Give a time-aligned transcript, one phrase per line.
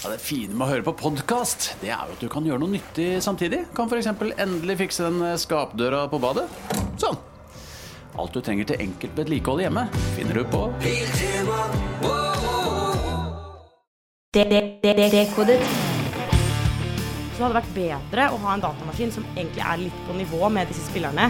[0.00, 2.62] Ja, det fine med å høre på podkast, det er jo at du kan gjøre
[2.62, 3.66] noe nyttig samtidig.
[3.76, 4.06] Kan f.eks.
[4.40, 6.46] endelig fikse den skapdøra på badet.
[6.96, 7.18] Sånn.
[8.16, 9.82] Alt du trenger til enkelt vedlikehold hjemme,
[10.16, 10.62] finner du på
[14.32, 15.60] Dekodet.
[15.68, 20.48] Så det hadde vært bedre å ha en datamaskin som egentlig er litt på nivå
[20.54, 21.28] med disse spillerne,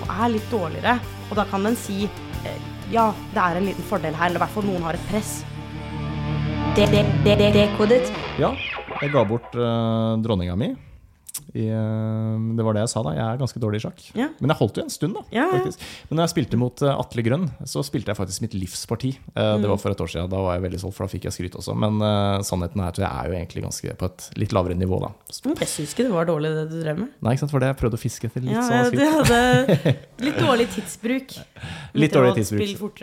[0.00, 0.96] og er litt dårligere.
[1.28, 4.44] Og da kan den si eh, ja, det er en liten fordel her, eller i
[4.48, 5.36] hvert fall noen har et press.
[6.76, 8.10] Dekodet.
[8.38, 8.52] Ja,
[9.00, 10.74] jeg ga bort uh, dronninga mi.
[11.54, 13.12] I, eh, det var det jeg sa, da.
[13.16, 14.02] Jeg er ganske dårlig i sjakk.
[14.18, 14.26] Ja.
[14.42, 15.22] Men jeg holdt jo en stund, da.
[15.32, 15.70] Ja, ja.
[16.10, 19.14] Men når jeg spilte mot eh, Atle Grønn, så spilte jeg faktisk mitt livsparti.
[19.32, 19.62] Mm.
[19.62, 20.28] Det var for et år siden.
[20.34, 21.76] Da var jeg veldig solgt, for da fikk jeg skryt også.
[21.78, 21.96] Men
[22.44, 25.12] sannheten er at jeg er jo egentlig ganske på et litt lavere nivå, da.
[25.48, 27.16] Mm, Jeg syns ikke det var dårlig, det du drev med.
[27.24, 27.54] Nei, ikke sant?
[27.54, 29.92] For det jeg prøvde å fiske etter litt Ja, sånn du hadde
[30.28, 31.36] litt dårlig tidsbruk.
[31.96, 33.02] Litt dårlig tidsbruk.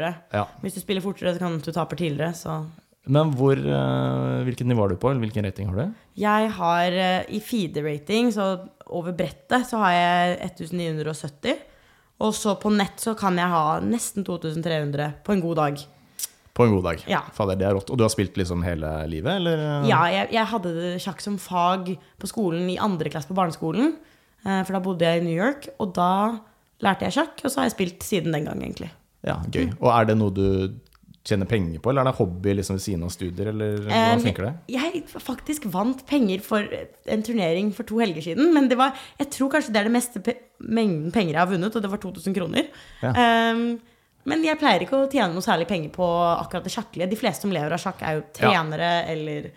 [0.61, 2.36] Hvis du spiller fortere, så kan du tape tidligere.
[2.38, 2.61] Så
[3.08, 6.02] Men hvor, eh, hvilket nivå er du på, eller hvilken rating har du?
[6.16, 8.45] jeg har eh, i feeder-rating, så
[8.88, 11.58] over brettet, så har jeg 1970.
[12.23, 15.81] Og så på nett så kan jeg ha nesten 2300 på en god dag.
[16.56, 17.02] På en god dag.
[17.12, 17.20] Ja.
[17.36, 17.89] Fader, det er rått.
[17.92, 19.64] Og du har spilt liksom hele livet, eller?
[19.90, 23.97] Ja, jeg, jeg hadde sjakk som fag på skolen i andre klasse på barneskolen.
[24.45, 26.09] eh, For da bodde jeg i New York, og da
[26.86, 27.44] lærte jeg sjakk.
[27.44, 28.90] Og så har jeg spilt siden den gang, egentlig.
[29.28, 29.73] Ja, gøy.
[29.81, 30.47] Og er det noe du
[31.26, 34.26] tjener penger på, eller er det hobby liksom ved siden av studier, eller hvordan Um,
[34.28, 34.54] funker det?
[34.76, 36.78] Jeg faktisk vant penger for
[37.16, 38.52] en turnering for to helger siden.
[38.54, 41.50] Men det var, jeg tror kanskje det er det meste pe mengden penger jeg har
[41.50, 42.70] vunnet, og det var 2000 kroner.
[43.02, 43.12] Ja.
[43.52, 43.66] Um,
[44.26, 47.12] men jeg pleier ikke å tjene noe særlig penger på akkurat det sjakkelige.
[47.12, 49.52] De fleste som lever av sjakk, er jo trenere eller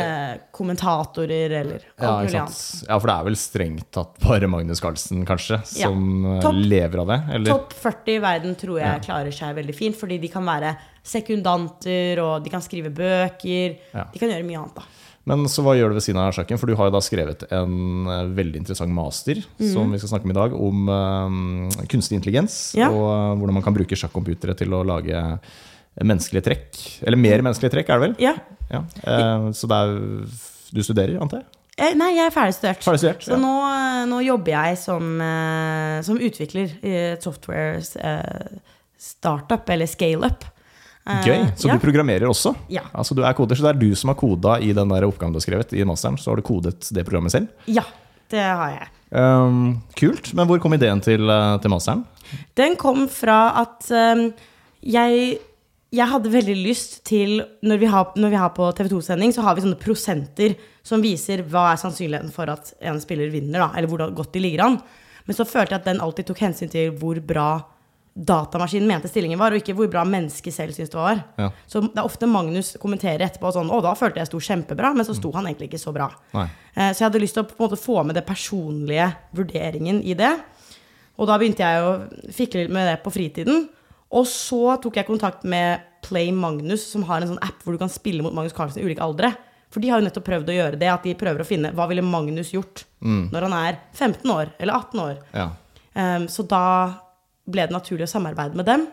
[0.00, 2.84] eh, kommentatorer eller Ja, alt mulig annet.
[2.88, 6.40] ja, for det er vel strengt tatt bare Magnus Carlsen, kanskje, som ja.
[6.44, 7.20] top, lever av det?
[7.36, 7.52] Eller?
[7.52, 9.04] Topp 40 i verden tror jeg Ja.
[9.04, 13.78] klarer seg veldig fint, fordi de kan være sekundanter, og de kan skrive bøker.
[13.92, 14.06] Ja.
[14.12, 14.82] De kan gjøre mye annet, da.
[15.24, 16.58] Men så hva gjør du ved siden av sjakken?
[16.58, 19.38] For du har jo da skrevet en eh, veldig interessant master,
[19.70, 22.74] som vi skal snakke om i dag, om um, kunstig intelligens.
[22.74, 22.88] Ja.
[22.90, 25.22] Og eh, hvordan man kan bruke sjakkcomputere til å lage
[26.00, 26.82] menneskelige trekk.
[27.02, 28.14] Eller mer menneskelige trekk, er det vel?
[28.22, 28.36] Ja.
[28.72, 28.84] Ja.
[29.02, 29.98] Eh, så er
[30.72, 31.48] Du studerer, antar jeg?
[31.76, 33.24] Eh, Nei, jeg er ferdig studert.
[33.24, 33.40] Så ja.
[33.40, 33.52] nå,
[34.08, 38.58] nå jobber jeg som, eh, som utvikler i et software eh,
[39.00, 40.44] startup, eller scale-up.
[41.06, 41.38] Eh, Gøy.
[41.56, 41.74] Så ja.
[41.74, 42.54] du programmerer også?
[42.72, 42.84] Ja.
[42.92, 45.34] Altså du er koder, så det er du som har koda i den der oppgaven
[45.34, 46.18] du har skrevet i masteren?
[46.20, 47.50] Så har du kodet det programmet selv?
[47.66, 47.84] Ja,
[48.32, 48.90] det har jeg.
[49.12, 50.32] Um, kult.
[50.38, 52.04] Men hvor kom ideen til, eh, til masteren?
[52.56, 54.28] Den kom fra at um,
[54.80, 55.38] jeg,
[55.92, 59.44] jeg hadde veldig lyst til Når vi har, når vi har på TV 2-sending, så
[59.44, 63.68] har vi sånne prosenter som viser hva er sannsynligheten for at en spiller vinner, da,
[63.76, 64.78] eller hvor godt de ligger an.
[65.28, 67.50] Men så følte jeg at den alltid tok hensyn til hvor bra
[68.12, 71.20] datamaskinen mente stillingen var, og ikke hvor bra mennesket selv syntes det var.
[71.40, 71.50] Ja.
[71.70, 75.06] Så det er ofte Magnus kommenterer etterpå sånn Å, da følte jeg sto kjempebra, men
[75.08, 76.10] så sto han egentlig ikke så bra.
[76.34, 76.48] Nei.
[76.74, 80.02] Eh, Så jeg hadde lyst til å på en måte få med det personlige vurderingen
[80.04, 80.32] i det.
[81.20, 81.94] Og da begynte jeg å
[82.32, 83.68] fikle litt med det på fritiden.
[84.12, 87.80] Og så tok jeg kontakt med Play Magnus, som har en sånn app hvor du
[87.80, 89.32] kan spille mot Magnus Carlsen i ulike aldre.
[89.72, 91.86] For de har jo nettopp prøvd å gjøre det, at de prøver å finne hva
[91.88, 92.84] ville Magnus gjort
[93.32, 95.14] når han er 15 år eller 18 år.
[95.32, 95.46] Ja.
[95.96, 96.64] Um, så da
[97.48, 98.84] ble det naturlig å samarbeide med dem.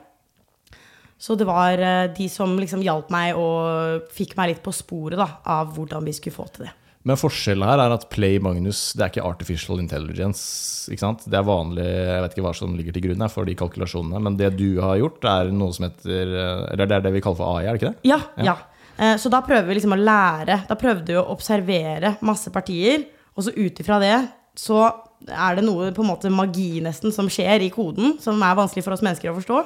[1.20, 5.20] Så det var eh, de som liksom hjalp meg og fikk meg litt på sporet
[5.20, 6.72] da, av hvordan vi skulle få til det.
[7.10, 10.90] Men forskjellen her er at Play Magnus det er ikke artificial intelligence.
[10.94, 11.24] Ikke sant?
[11.26, 14.22] Det er vanlig, jeg vet ikke hva som ligger til grunn her for de kalkulasjonene,
[14.26, 16.36] men det du har gjort, er noe som heter
[16.72, 18.10] Eller det er det vi kaller for AI, er det ikke det?
[18.10, 18.54] Ja, ja.
[18.54, 19.14] ja.
[19.18, 20.64] Så da prøver vi liksom å lære.
[20.68, 24.18] Da prøvde vi å observere masse partier, og så ut ifra det
[24.60, 24.82] så
[25.30, 28.86] er det noe på en måte magi nesten som skjer i koden, som er vanskelig
[28.86, 29.62] for oss mennesker å forstå.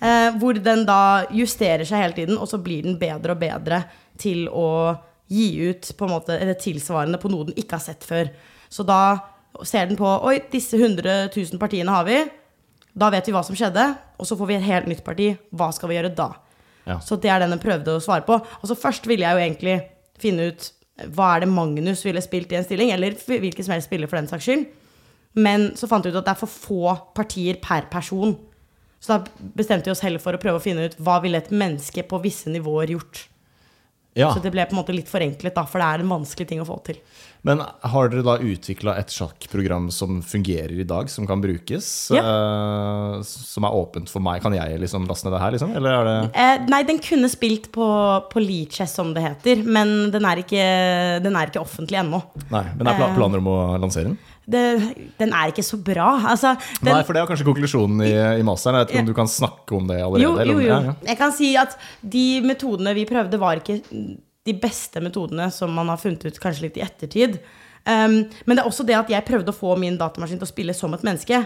[0.00, 3.84] eh, Hvor den da justerer seg hele tiden, og så blir den bedre og bedre
[4.18, 4.96] til å
[5.32, 8.30] gi ut på en måte eller tilsvarende på noe den ikke har sett før.
[8.70, 9.18] Så da
[9.66, 12.20] ser den på Oi, disse 100 000 partiene har vi.
[12.96, 13.84] Da vet vi hva som skjedde,
[14.16, 15.32] og så får vi et helt nytt parti.
[15.52, 16.30] Hva skal vi gjøre da?
[16.86, 17.00] Ja.
[17.02, 18.38] Så det er den den prøvde å svare på.
[18.38, 19.76] Og så først ville jeg jo egentlig
[20.22, 20.70] finne ut
[21.12, 24.16] hva er det Magnus ville spilt i en stilling, eller hvilken som helst spiller for
[24.16, 24.64] den saks skyld.
[25.36, 28.32] Men så fant vi ut at det er for få partier per person.
[29.02, 31.52] Så da bestemte vi oss heller for å prøve å finne ut hva ville et
[31.52, 33.26] menneske på visse nivåer gjort.
[34.16, 34.30] Ja.
[34.32, 36.62] Så det ble på en måte litt forenklet, da, for det er en vanskelig ting
[36.62, 36.98] å få til.
[37.46, 41.86] Men har dere da utvikla et sjakkprogram som fungerer i dag, som kan brukes?
[42.16, 42.24] Ja.
[42.24, 44.40] Uh, som er åpent for meg?
[44.42, 45.74] Kan jeg liksom laste ned det her, liksom?
[45.78, 47.86] Eller er det uh, nei, den kunne spilt på,
[48.32, 50.64] på Leachess, som det heter, men den er ikke,
[51.22, 52.24] den er ikke offentlig ennå.
[52.50, 53.14] Nei, men er Eh.
[53.16, 54.18] planer om å lansere den?
[54.46, 54.62] Det,
[55.18, 56.12] den er ikke så bra.
[56.30, 58.78] Altså, den, Nei, for det er kanskje konklusjonen i, i masteren.
[58.78, 60.22] Jeg vet ikke om du kan snakke om det allerede?
[60.22, 60.96] Jo, eller jo, jo.
[61.08, 63.80] Jeg kan si at de metodene vi prøvde, var ikke
[64.46, 67.40] de beste metodene som man har funnet ut kanskje litt i ettertid.
[67.86, 70.50] Um, men det er også det at jeg prøvde å få min datamaskin til å
[70.50, 71.42] spille som et menneske.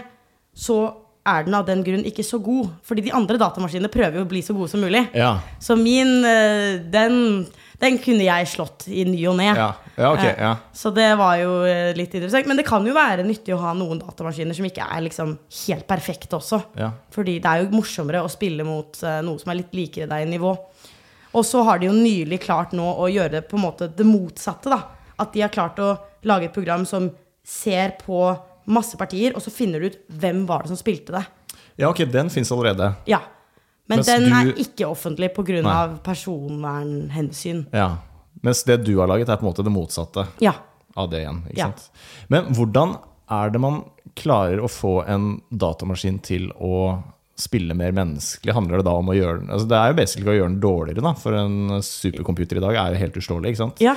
[0.53, 0.83] Så
[1.27, 2.71] er den av den grunn ikke så god.
[2.85, 5.03] Fordi de andre datamaskinene prøver jo å bli så gode som mulig.
[5.17, 5.35] Ja.
[5.61, 7.45] Så min, eh, den,
[7.81, 9.51] den kunne jeg slått i ny og ne.
[9.57, 9.71] Ja,
[10.01, 10.23] ja ok.
[10.25, 10.51] Eh, Ja.
[10.73, 12.47] Så det var jo eh, litt interessant.
[12.49, 15.35] Men det kan jo være nyttig å ha noen datamaskiner som ikke er liksom
[15.67, 16.61] helt perfekte også.
[16.79, 16.91] Ja.
[17.13, 20.27] Fordi det er jo morsommere å spille mot eh, noe som er litt likere deg
[20.27, 20.53] i nivå.
[21.33, 24.03] Og så har de jo nylig klart nå å gjøre det på en måte det
[24.05, 24.69] motsatte.
[24.73, 24.81] da.
[25.21, 25.93] At de har klart å
[26.27, 27.09] lage et program som
[27.43, 28.37] ser på
[28.71, 31.23] masse partier, og så finner du ut hvem var det som spilte det.
[31.77, 32.91] ja, ok, den fins allerede.
[33.09, 33.21] Ja.
[33.89, 35.97] Men Mens den du- er ikke offentlig pga.
[36.03, 37.65] Personvernhensyn.
[37.73, 37.97] Ja.
[38.43, 40.53] Mens det du har laget, er på en måte det motsatte Ja.
[40.97, 41.43] av det igjen.
[41.49, 41.65] ikke Ja.
[41.71, 41.89] sant?
[42.29, 42.97] Men hvordan
[43.29, 43.83] er det man
[44.15, 47.03] klarer å få en datamaskin til å
[47.37, 48.53] spille mer menneskelig?
[48.53, 50.59] Handler det da om å gjøre den altså Det er jo basically å gjøre den
[50.61, 51.13] dårligere, da.
[51.13, 53.79] For en supercomputer i dag er jo helt uslåelig, ikke sant?
[53.81, 53.95] ja.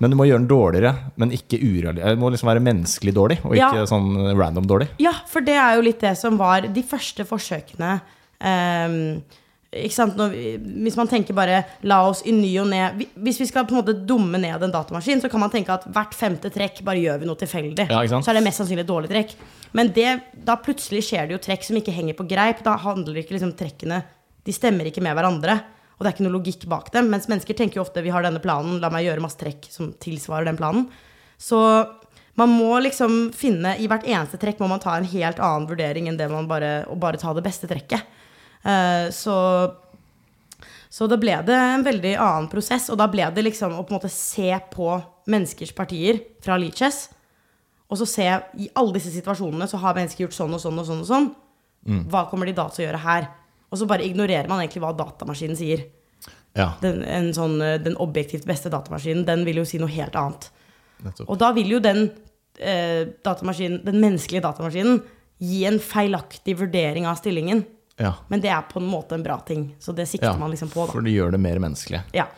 [0.00, 2.02] Men du må gjøre den dårligere, men ikke urealistisk.
[2.08, 3.68] Det må liksom være menneskelig dårlig, og Ja.
[3.70, 4.88] ikke sånn random dårlig.
[4.98, 8.00] Ja, for det er jo litt det som var de første forsøkene?
[8.42, 9.22] Når,
[9.72, 13.72] vi- hvis man tenker bare la oss i ny og ne Hvis vi skal på
[13.72, 16.96] en måte dumme ned en datamaskin, så kan man tenke at hvert femte trekk bare
[17.00, 17.88] gjør vi noe tilfeldig.
[17.88, 19.34] Ja, så er det mest sannsynlig et dårlig trekk.
[19.72, 22.62] Men det, da plutselig skjer det jo trekk som ikke henger på greip.
[22.62, 24.02] Da handler ikke liksom trekkene
[24.44, 25.62] De stemmer ikke med hverandre.
[25.98, 27.08] Og det er ikke noe logikk bak dem.
[27.08, 29.92] Mens mennesker tenker jo ofte vi har denne planen, la meg gjøre masse trekk som
[29.92, 30.88] tilsvarer den planen.
[31.38, 31.86] Så
[32.36, 36.08] man må liksom finne I hvert eneste trekk må man ta en helt annen vurdering
[36.08, 38.02] enn det man bare, å bare ta det beste trekket.
[38.64, 39.36] Eh, så
[40.92, 43.94] så da ble det en veldig annen prosess, og da ble det liksom å på
[43.94, 44.90] en måte se på
[45.32, 47.06] menneskers partier fra Leaches,
[47.88, 48.26] og så se
[48.60, 51.30] i alle disse situasjonene så har mennesker gjort sånn og sånn og sånn og sånn.
[52.12, 53.30] Hva kommer de da til å gjøre her?
[53.72, 55.86] Og så bare ignorerer man egentlig hva datamaskinen sier.
[56.56, 60.16] Ja, Den, en sånn, eh, den objektivt beste datamaskinen, den vil jo si noe helt
[60.20, 60.50] annet.
[61.02, 61.28] nettopp.
[61.28, 62.10] Og da vil jo den
[62.60, 65.00] eh, datamaskinen, den menneskelige datamaskinen
[65.40, 67.64] gi en feilaktig vurdering av stillingen.
[68.00, 68.14] Ja.
[68.28, 70.38] Men det er på en måte en bra ting, så det sikter ja.
[70.40, 70.94] man liksom på, da.
[70.94, 72.02] For det gjør det mer menneskelig.
[72.16, 72.28] Ja.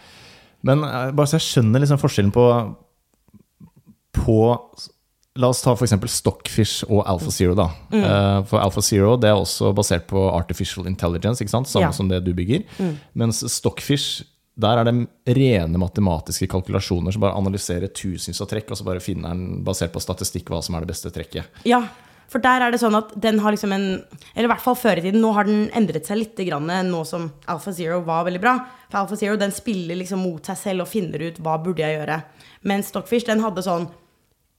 [0.65, 2.49] Men eh, bare så jeg skjønner liksom forskjellen på
[4.15, 4.41] På
[5.35, 5.97] La oss ta f.eks.
[6.15, 7.57] Stockfish og AlphaZero.
[7.59, 7.65] da.
[7.91, 8.05] Mm.
[8.47, 11.67] For For AlphaZero det er også basert på artificial intelligence, ikke sant?
[11.67, 11.91] samme Ja.
[11.91, 11.97] Mm.
[11.99, 12.63] som det du bygger.
[13.19, 14.23] Mens Stockfish,
[14.55, 14.95] der er det
[15.35, 19.91] rene matematiske kalkulasjoner som bare analyserer tusenvis av trekk, og så bare finner den basert
[19.91, 21.51] på statistikk hva som er det beste trekket.
[21.67, 21.83] Ja,
[22.33, 23.87] for der er det sånn at den har liksom en
[24.35, 25.21] Eller i hvert fall før i tiden.
[25.23, 28.57] Nå har den endret seg litt grann, nå som Alpha Zero var veldig bra.
[28.89, 31.99] For Alpha Zero den spiller liksom mot seg selv og finner ut hva burde jeg
[31.99, 32.21] gjøre.
[32.69, 33.89] Men Stockfish den hadde sånn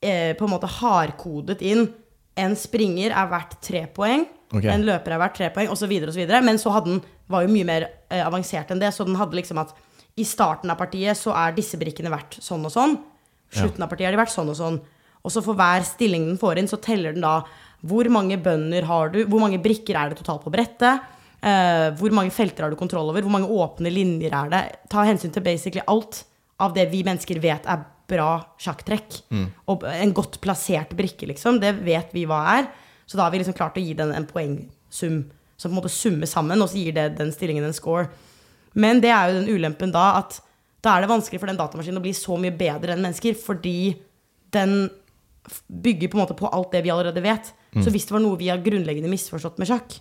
[0.05, 1.87] eh, på en måte hardkodet inn
[2.35, 4.25] en springer er verdt tre poeng.
[4.51, 4.69] Okay.
[4.71, 5.91] En løper er verdt tre poeng, osv.
[6.09, 6.23] osv.
[6.43, 8.91] Men så hadde den, var jo mye mer eh, avansert enn det.
[8.95, 9.71] Så den hadde liksom at
[10.19, 12.97] i starten av partiet så er disse brikkene verdt sånn og sånn.
[13.55, 14.81] Slutten av partiet er de verdt sånn og sånn.
[15.25, 17.39] Og så for hver stilling den får inn, så teller den da
[17.85, 21.03] hvor mange bønder har du, hvor mange brikker er det totalt på brettet,
[21.41, 24.63] eh, hvor mange felter har du kontroll over, hvor mange åpne linjer er det.
[24.93, 26.23] Ta hensyn til basically alt
[26.61, 28.31] av det vi mennesker vet er bra
[28.61, 29.19] sjakktrekk.
[29.71, 32.69] Og en godt plassert brikke, liksom, det vet vi hva er.
[33.05, 35.25] Så da har vi liksom klart å gi den en poengsum
[35.55, 38.09] som på en måte summer sammen, og så gir det den stillingen en score.
[38.75, 40.41] Men det er jo den ulempen da at
[40.83, 43.95] da er det vanskelig for den datamaskinen å bli så mye bedre enn mennesker, fordi
[44.53, 44.89] den
[45.67, 47.51] bygger på en måte på alt det vi allerede vet.
[47.75, 49.97] Så hvis det var noe vi har grunnleggende misforstått med sjakk,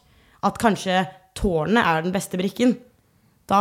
[0.46, 1.02] at kanskje
[1.34, 2.76] tårnet er den beste brikken,
[3.50, 3.60] da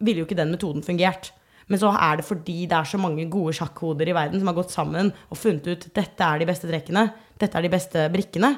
[0.00, 1.32] ville jo ikke den metoden fungert.
[1.70, 4.56] Men så er det fordi det er så mange gode sjakkhoder i verden som har
[4.58, 7.04] gått sammen og funnet ut dette er de beste trekkene,
[7.38, 8.54] dette er de beste brikkene.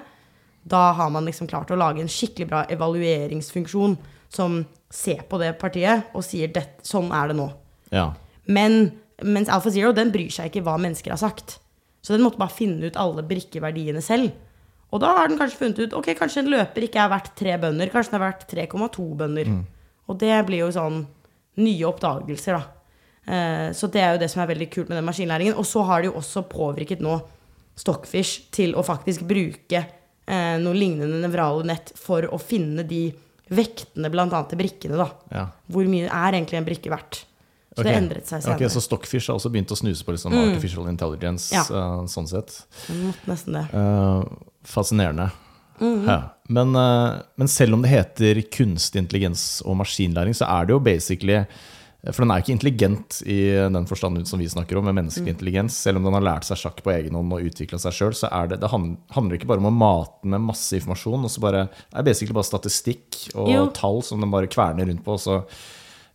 [0.63, 3.99] Da har man liksom klart å lage en skikkelig bra evalueringsfunksjon
[4.33, 6.53] som ser på det partiet og sier
[6.87, 7.49] sånn er det nå.
[7.93, 8.13] Ja.
[8.49, 11.59] Men mens Alpha Zero den bryr seg ikke hva mennesker har sagt.
[12.03, 14.33] Så den måtte bare finne ut alle brikkeverdiene selv.
[14.93, 17.55] Og da har den kanskje funnet ut ok, kanskje en løper ikke er verdt tre
[17.63, 19.53] bønder, kanskje den er verdt 3,2 bønder.
[20.11, 21.05] Og det blir jo sånn
[21.63, 22.83] nye oppdagelser, da.
[23.23, 25.57] Eh, så det er jo det som er veldig kult med den maskinlæringen.
[25.57, 27.21] Og så har det jo også påvirket nå
[27.79, 33.07] Stockfish til å faktisk bruke eh, noe lignende nevrale nett for å finne de
[33.53, 35.09] vektene annet til brikkene, da.
[35.33, 35.47] ja.
[35.73, 37.23] Hvor mye er egentlig en brikke verdt?
[37.73, 37.89] Så okay.
[37.89, 38.67] det endret seg senere.
[38.67, 41.63] Ok, så Stockfish har også begynt å snuse på liksom artificial intelligence, Ja.
[41.65, 42.67] eh, sånn sett.
[42.87, 43.63] Det nesten det.
[43.73, 44.25] Uh,
[44.69, 45.31] fascinerende.
[45.81, 46.19] Ja.
[46.53, 50.83] Men, uh, men selv om det heter kunstig intelligens og maskinlæring, så er det jo
[50.85, 51.47] basically
[52.05, 55.77] For den er ikke intelligent i den forstand som vi snakker om, med menneskelig intelligens.
[55.85, 58.27] Selv om den har lært seg sjakk på egen hånd og utvikla seg sjøl, så
[58.27, 61.29] er det, det handler handler ikke bare om å mate med masse informasjon.
[61.41, 63.67] bare, Det er basically bare statistikk og Jo.
[63.71, 65.15] tall som den bare kverner rundt på.
[65.15, 65.45] så,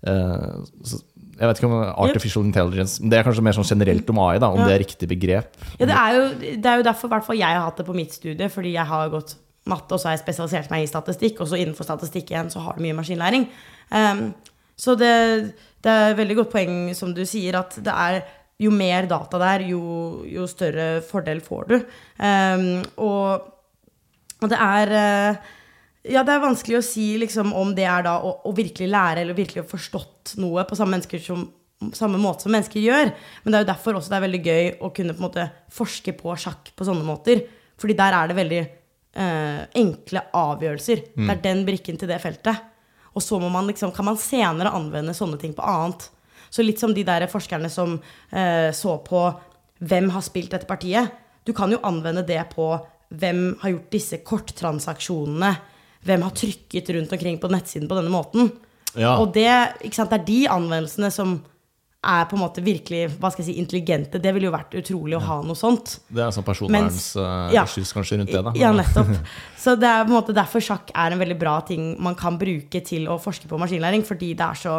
[0.03, 0.99] så
[1.37, 4.49] Jeg vet ikke om artificial intelligence Det er kanskje mer sånn generelt om AI, da,
[4.49, 4.65] om Ja.
[4.67, 5.57] det er riktig begrep.
[5.79, 6.23] Ja, det er jo,
[6.61, 8.85] det er jo derfor hvert fall jeg har hatt det på mitt studie, fordi jeg
[8.89, 9.35] har gått
[9.67, 12.63] matte, og så har jeg spesialisert meg i statistikk, og så innenfor statistikk igjen så
[12.63, 13.47] har du mye maskinlæring.
[13.91, 14.33] Um,
[14.79, 15.53] så det,
[15.83, 18.21] det er et veldig godt poeng som du sier, at det er
[18.63, 21.75] jo mer data der, jo, jo større fordel får du.
[22.17, 23.51] Um, og,
[24.41, 25.35] og det er eh,
[26.09, 29.23] ja, det er vanskelig å si liksom, om det er da å, å virkelig lære
[29.23, 31.45] eller virkelig å forstått noe på samme, som,
[31.95, 33.13] samme måte som mennesker gjør.
[33.43, 35.47] Men det er jo derfor også det er veldig gøy å kunne på en måte
[35.73, 37.45] forske på sjakk på sånne måter.
[37.77, 41.03] Fordi der er det veldig eh, enkle avgjørelser.
[41.13, 42.65] Det er den brikken til det feltet.
[43.17, 46.09] Og så må man liksom, kan man senere anvende sånne ting på annet.
[46.53, 47.97] Så litt som de der forskerne som
[48.31, 49.23] eh, så på
[49.77, 51.11] hvem har spilt dette partiet.
[51.45, 52.71] Du kan jo anvende det på
[53.07, 55.51] hvem har gjort disse korttransaksjonene.
[56.05, 58.51] Hvem har trykket rundt omkring på nettsiden på denne måten.
[58.97, 59.17] Ja.
[59.21, 59.49] Og det,
[59.85, 61.37] ikke sant, det er de anvendelsene som
[62.07, 64.21] er på en måte virkelig hva skal jeg si, intelligente.
[64.21, 65.97] Det ville jo vært utrolig å ha noe sånt.
[66.07, 67.95] Det er sånn personvernskyss personverns-issues ja.
[67.97, 68.53] kanskje rundt det, da.
[68.59, 69.11] Ja, nettopp.
[69.63, 72.37] Så det er på en måte derfor sjakk er en veldig bra ting man kan
[72.39, 74.77] bruke til å forske på maskinlæring, fordi det er så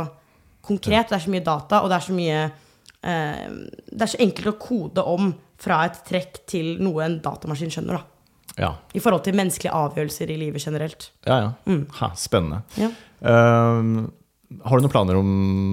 [0.69, 3.45] konkret, det er så mye data, og det er så mye eh,
[3.89, 7.99] Det er så enkelt å kode om fra et trekk til noe en datamaskin skjønner,
[7.99, 8.18] da.
[8.59, 11.11] Ja, I forhold til menneskelige avgjørelser i livet generelt.
[11.27, 11.41] ja.
[11.47, 11.81] ja.
[12.01, 12.63] Ha, spennende.
[12.79, 12.91] Ja.
[13.23, 14.09] Ehm,
[14.65, 15.29] har du noen planer om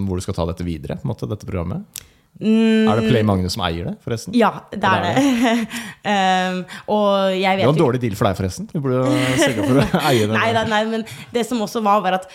[0.08, 0.98] hvor du skal ta dette videre?
[1.00, 2.04] På en måte, dette programmet?
[2.44, 4.34] Er det Play Magnus som eier det, forresten?
[4.34, 4.39] Mm.
[4.42, 5.51] Ja, det er det.
[6.04, 6.58] um,
[6.98, 8.68] og jeg vet Det var en dårlig deal for deg, forresten.
[8.74, 10.34] Du burde jo sørge for å eie det.
[10.36, 12.27] Nei, nei, nei, men det som også var, var at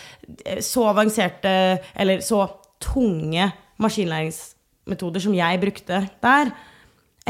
[0.47, 1.52] eh, så avanserte,
[2.00, 2.47] eller så
[2.80, 6.54] tunge maskinlæringsmetoder som jeg brukte der,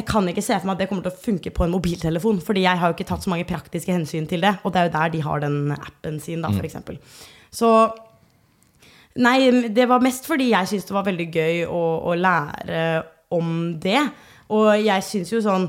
[0.01, 2.41] jeg kan ikke se for meg at det kommer til å funke på en mobiltelefon.
[2.45, 4.55] Fordi jeg har jo ikke tatt så mange praktiske hensyn til det.
[4.65, 6.99] Og det er jo der de har den appen sin, da, for eksempel.
[7.53, 7.73] Så
[9.21, 12.83] Nei, det var mest fordi jeg syntes det var veldig gøy å, å lære
[13.35, 13.49] om
[13.83, 13.99] det.
[14.55, 15.67] Og jeg syns jo sånn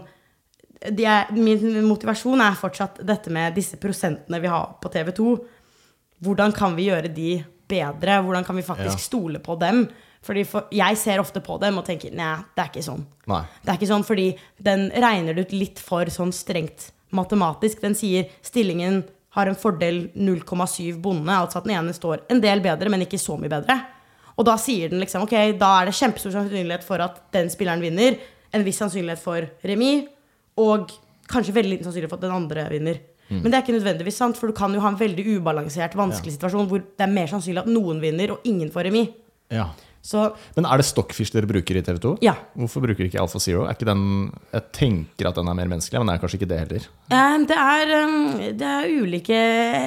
[0.81, 5.33] er, Min motivasjon er fortsatt dette med disse prosentene vi har på TV 2.
[6.21, 7.31] Hvordan kan vi gjøre de
[7.69, 8.21] bedre?
[8.21, 9.07] Hvordan kan vi faktisk Ja.
[9.09, 9.88] stole på dem?
[10.21, 13.05] Fordi for, Jeg ser ofte på dem og tenker nei, det er ikke sånn.
[13.31, 13.41] Nei.
[13.63, 14.27] Det er ikke sånn fordi
[14.61, 17.81] den regner det ut litt for sånn strengt matematisk.
[17.81, 19.01] Den sier stillingen
[19.35, 23.19] har en fordel 0,7 bonde, altså at den ene står en del bedre, men ikke
[23.21, 23.77] så mye bedre.
[24.37, 27.83] Og da sier den liksom ok, da er det kjempestor sannsynlighet for at den spilleren
[27.83, 28.17] vinner,
[28.51, 30.09] en viss sannsynlighet for remis,
[30.59, 30.91] og
[31.31, 32.99] kanskje veldig liten sannsynlighet for at den andre vinner.
[33.31, 36.33] Men det er ikke nødvendigvis sant, for du kan jo ha en veldig ubalansert, vanskelig
[36.35, 39.13] situasjon hvor det er mer sannsynlig at noen vinner, og ingen får remis.
[39.51, 39.69] Ja.
[40.01, 42.15] Så Men er det Stockfish dere bruker i TV 2?
[42.25, 42.34] ja.
[42.58, 43.67] Hvorfor bruker dere ikke Alpha Zero?
[43.70, 46.60] Er den, jeg tenker at den er mer menneskelig, men det er kanskje ikke det
[46.63, 46.88] heller.
[47.48, 47.93] Det er,
[48.58, 49.38] det er ulike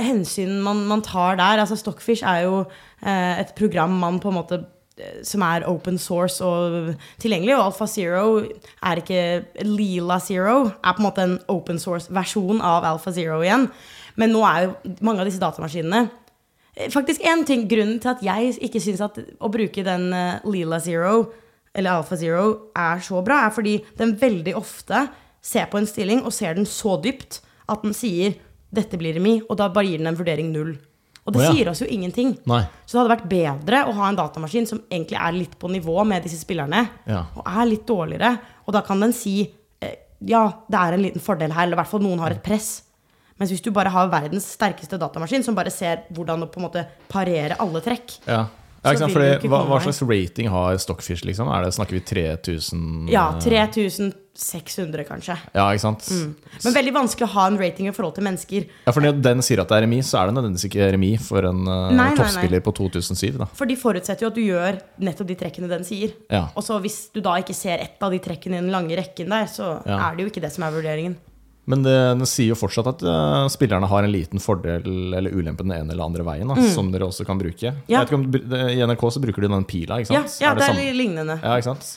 [0.06, 1.58] hensyn man, man tar der.
[1.64, 2.60] Altså Stockfish er jo
[3.02, 4.60] eh, et program man på en måte
[4.98, 7.56] eh, som er open source og tilgjengelig.
[7.58, 8.44] Og Alpha Zero
[8.82, 9.22] er ikke
[9.66, 10.70] Lila Zero.
[10.78, 13.66] Er på en måte en open source-versjon av Alpha Zero igjen.
[14.14, 16.06] Men nå er jo mange av disse datamaskinene
[16.90, 20.80] Faktisk en ting, Grunnen til at jeg ikke syns at å bruke den eh, Lila
[20.82, 21.28] Zero
[21.74, 25.06] eller Alpha Zero er så bra, er fordi den veldig ofte
[25.44, 27.40] ser på en stilling og ser den så dypt
[27.70, 28.34] at den sier
[28.74, 30.74] 'dette blir remis', og da bare gir den en vurdering null.
[31.24, 31.52] Og det oh, ja.
[31.52, 32.34] sier oss jo ingenting.
[32.50, 32.64] Nei.
[32.84, 36.02] Så det hadde vært bedre å ha en datamaskin som egentlig er litt på nivå
[36.04, 37.24] med disse spillerne, Ja.
[37.36, 38.34] og er litt dårligere.
[38.66, 39.46] Og da kan den si
[39.80, 42.42] eh, ja, det er en liten fordel her, eller i hvert fall noen har et
[42.44, 42.82] press.
[43.40, 46.68] Mens hvis du bare har verdens sterkeste datamaskin som bare ser hvordan å på en
[46.68, 48.44] måte parere alle trekk Ja.
[48.84, 49.14] Ja, sant?
[49.14, 51.22] Fordi, hva, hva slags rating har Stockfish?
[51.24, 51.48] liksom?
[51.48, 55.36] Det, snakker vi 3000 Ja, eh, 3600 kanskje.
[55.54, 56.04] Ja, ikke sant?
[56.64, 58.66] Men veldig vanskelig å ha en rating i forhold til mennesker.
[58.84, 61.28] Ja, for Når den sier at det er remis, så er det nødvendigvis ikke remis
[61.30, 63.38] for en eh, Nei, nei, på 2007.
[63.40, 63.48] da.
[63.56, 66.12] For de forutsetter jo at du gjør nettopp de trekkene den sier.
[66.28, 66.50] Ja.
[66.54, 69.32] Og så hvis du da ikke ser ett av de trekkene i den lange rekken
[69.32, 70.10] der, så Ja.
[70.10, 71.16] er det jo ikke det som er vurderingen.
[71.66, 75.64] Men det, den sier jo fortsatt at uh, spillerne har en liten fordel eller ulempe
[75.64, 77.70] den ene eller andre veien, da, som dere også kan bruke.
[77.72, 77.84] Mm.
[77.88, 78.02] Ja.
[78.04, 80.42] Ikke om, I NRK så bruker de den pila, ikke Ja, sant?
[80.44, 80.82] ja det er samme?
[80.84, 81.38] litt lignende.
[81.40, 81.88] Ja, ikke sant?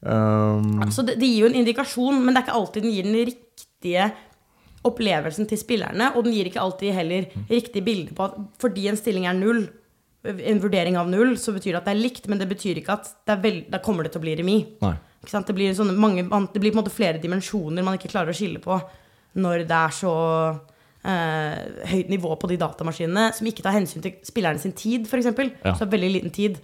[0.00, 3.08] Um, Så det, det gir jo en indikasjon, men det er ikke alltid den gir
[3.08, 4.06] den riktige
[4.86, 6.12] opplevelsen til spillerne.
[6.16, 9.64] Og den gir ikke alltid heller riktig bilde på at fordi en stilling er null,
[10.26, 12.96] en vurdering av null, så betyr det at det er likt, men det betyr ikke
[12.96, 14.64] at det er vel, da kommer det til å bli remis.
[15.26, 18.62] Det, blir mange, det blir på en måte flere dimensjoner man ikke klarer å skille
[18.62, 18.78] på
[19.36, 20.12] når det er så
[21.04, 21.58] eh,
[21.90, 25.28] høyt nivå på de datamaskinene som ikke tar hensyn til spillerne sin tid, f.eks.
[25.64, 25.74] Ja.
[25.76, 26.56] Så veldig liten tid,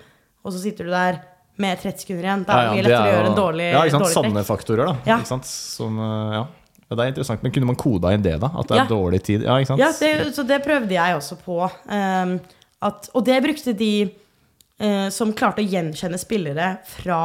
[0.42, 1.20] og så sitter du der
[1.60, 2.46] med 30 sekunder igjen.
[2.48, 4.06] Da er det mye lettere å gjøre en dårlig, ja, ikke sant?
[4.06, 4.30] dårlig trekk.
[4.30, 4.96] Sanne faktorer, da.
[5.10, 5.18] Ja.
[5.52, 6.40] Som, ja.
[6.86, 7.44] ja, det er interessant.
[7.44, 8.50] Men kunne man koda inn det, da?
[8.56, 8.88] At det er Ja.
[8.90, 9.44] dårlig tid?
[9.44, 9.84] Ja, ikke sant?
[9.84, 11.60] Ja, det, så det prøvde jeg også på.
[11.92, 12.38] Um,
[12.82, 17.20] at, og det brukte de uh, som klarte å gjenkjenne spillere fra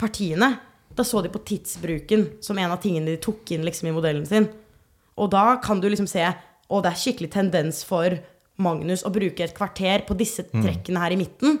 [0.00, 0.54] partiene.
[0.94, 4.26] Da så de på tidsbruken som en av tingene de tok inn liksom, i modellen
[4.28, 4.48] sin.
[5.18, 6.24] Og da kan du liksom se
[6.64, 8.14] Å, det er skikkelig tendens for
[8.64, 11.58] Magnus å bruke et kvarter på disse trekkene her i midten.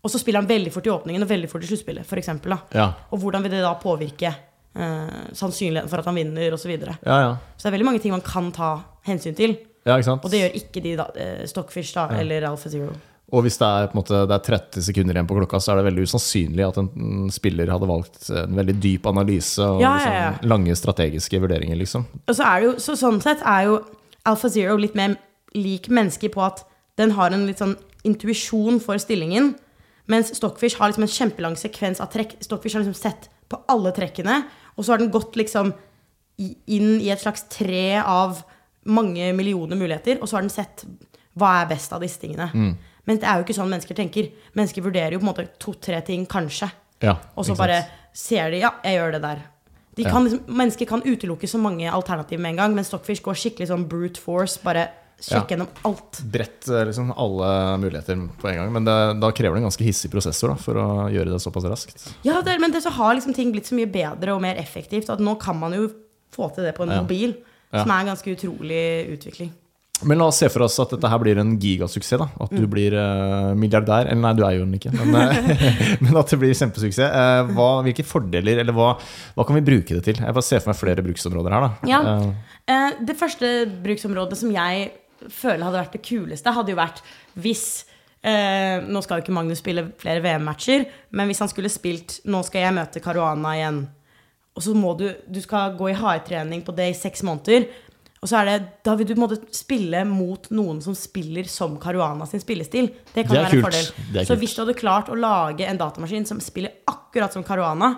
[0.00, 2.54] Og så spiller han veldig fort i åpningen og veldig fort i sluttspillet, for eksempel.
[2.72, 2.86] Ja.
[3.10, 6.62] Og hvordan vil det da påvirke eh, sannsynligheten for at han vinner, osv.
[6.62, 6.96] Så, videre.
[7.04, 7.32] Ja, ja.
[7.56, 8.70] så det er veldig mange ting man kan ta
[9.06, 9.58] hensyn til.
[9.86, 9.98] ja?
[10.16, 12.96] Og det gjør ikke de da, eh, Stockfish da, eller Alpha Zero.
[13.34, 15.88] Og hvis det er, måte, det er 30 sekunder igjen på klokka, så er det
[15.88, 20.12] veldig usannsynlig at en mm, spiller hadde valgt en veldig dyp analyse og Ja, ja,
[20.14, 20.28] ja.
[20.36, 22.06] Liksom, lange strategiske vurderinger, liksom.
[22.22, 23.80] Og så er det jo, så sånn sett er jo
[24.30, 25.18] Alpha Zero litt mer
[25.58, 26.62] lik mennesker på at
[27.00, 27.74] den har en litt sånn
[28.06, 29.56] intuisjon for stillingen.
[30.10, 32.36] Mens Stockfish har liksom en kjempelang sekvens av trekk.
[32.46, 34.44] Stockfish har liksom sett på alle trekkene,
[34.76, 35.74] og så har den gått liksom
[36.38, 38.42] inn i et slags tre av
[38.86, 40.84] mange millioner muligheter, og så har den sett
[41.36, 42.48] hva er best av disse tingene.
[43.06, 44.30] Men det er jo ikke sånn mennesker tenker.
[44.58, 46.70] Mennesker vurderer jo på en måte to-tre ting, kanskje.
[47.02, 47.84] Ja, Og så bare
[48.16, 49.42] ser de ja, jeg gjør det der.
[49.96, 50.10] De Ja.
[50.10, 53.68] kan liksom, mennesker kan utelukke så mange alternativer med en gang, men Stockfish går skikkelig
[53.68, 54.58] sånn brute force.
[54.62, 54.88] Bare
[55.20, 55.56] sjekke Ja.
[55.56, 56.20] gjennom alt.
[56.30, 58.72] Bredt eh, liksom, alle muligheter på en gang.
[58.72, 61.64] Men det, da krever det en ganske hissig prosessor da, for å gjøre det såpass
[61.64, 62.12] raskt.
[62.24, 65.08] Ja, det, Men det så har liksom ting blitt så mye bedre og mer effektivt
[65.08, 65.88] at nå kan man jo
[66.32, 67.00] få til det på en Ja.
[67.02, 67.36] mobil.
[67.72, 67.82] Ja.
[67.82, 69.52] Som er en ganske utrolig utvikling.
[70.04, 72.18] Men la oss se for oss at dette her blir en gigasuksess.
[72.20, 72.60] da At Mm.
[72.60, 74.06] du blir uh, milliardær.
[74.10, 74.92] Eller nei, du er jo den ikke.
[74.92, 77.00] Men, eh, men at det blir kjempesuksess.
[77.08, 78.90] Uh, hva, hvilke fordeler, eller hva,
[79.34, 80.20] hva kan vi bruke det til?
[80.20, 81.60] Jeg bare ser for meg flere bruksområder her.
[81.64, 82.00] da Ja.
[82.68, 84.90] uh, det første bruksområdet som jeg
[85.32, 87.00] føler hadde vært det kuleste, hadde jo vært
[87.40, 87.84] hvis
[88.26, 92.64] Nå skal jo ikke Magnus spille flere VM-matcher, men hvis han skulle spilt Nå skal
[92.64, 93.76] jeg møte Caruana igjen,
[94.56, 97.68] og så må du Du skal gå i hardtrening på det i seks måneder.
[98.26, 102.26] Og så er det, Da vil du måte spille mot noen som spiller som Caruana
[102.26, 102.88] sin spillestil.
[103.14, 103.86] Det kan Det være være en fordel.
[104.26, 104.40] Så kult.
[104.40, 107.92] hvis du hadde klart å lage en datamaskin som spiller akkurat som Caruana,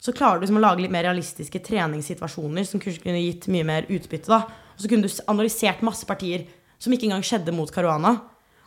[0.00, 3.66] så klarer du liksom å lage litt mer realistiske treningssituasjoner som kanskje kunne gitt mye
[3.66, 4.28] mer utbytte.
[4.30, 4.46] da.
[4.46, 6.46] Og så kunne du analysert masse partier
[6.78, 8.14] som ikke engang skjedde mot Caruana.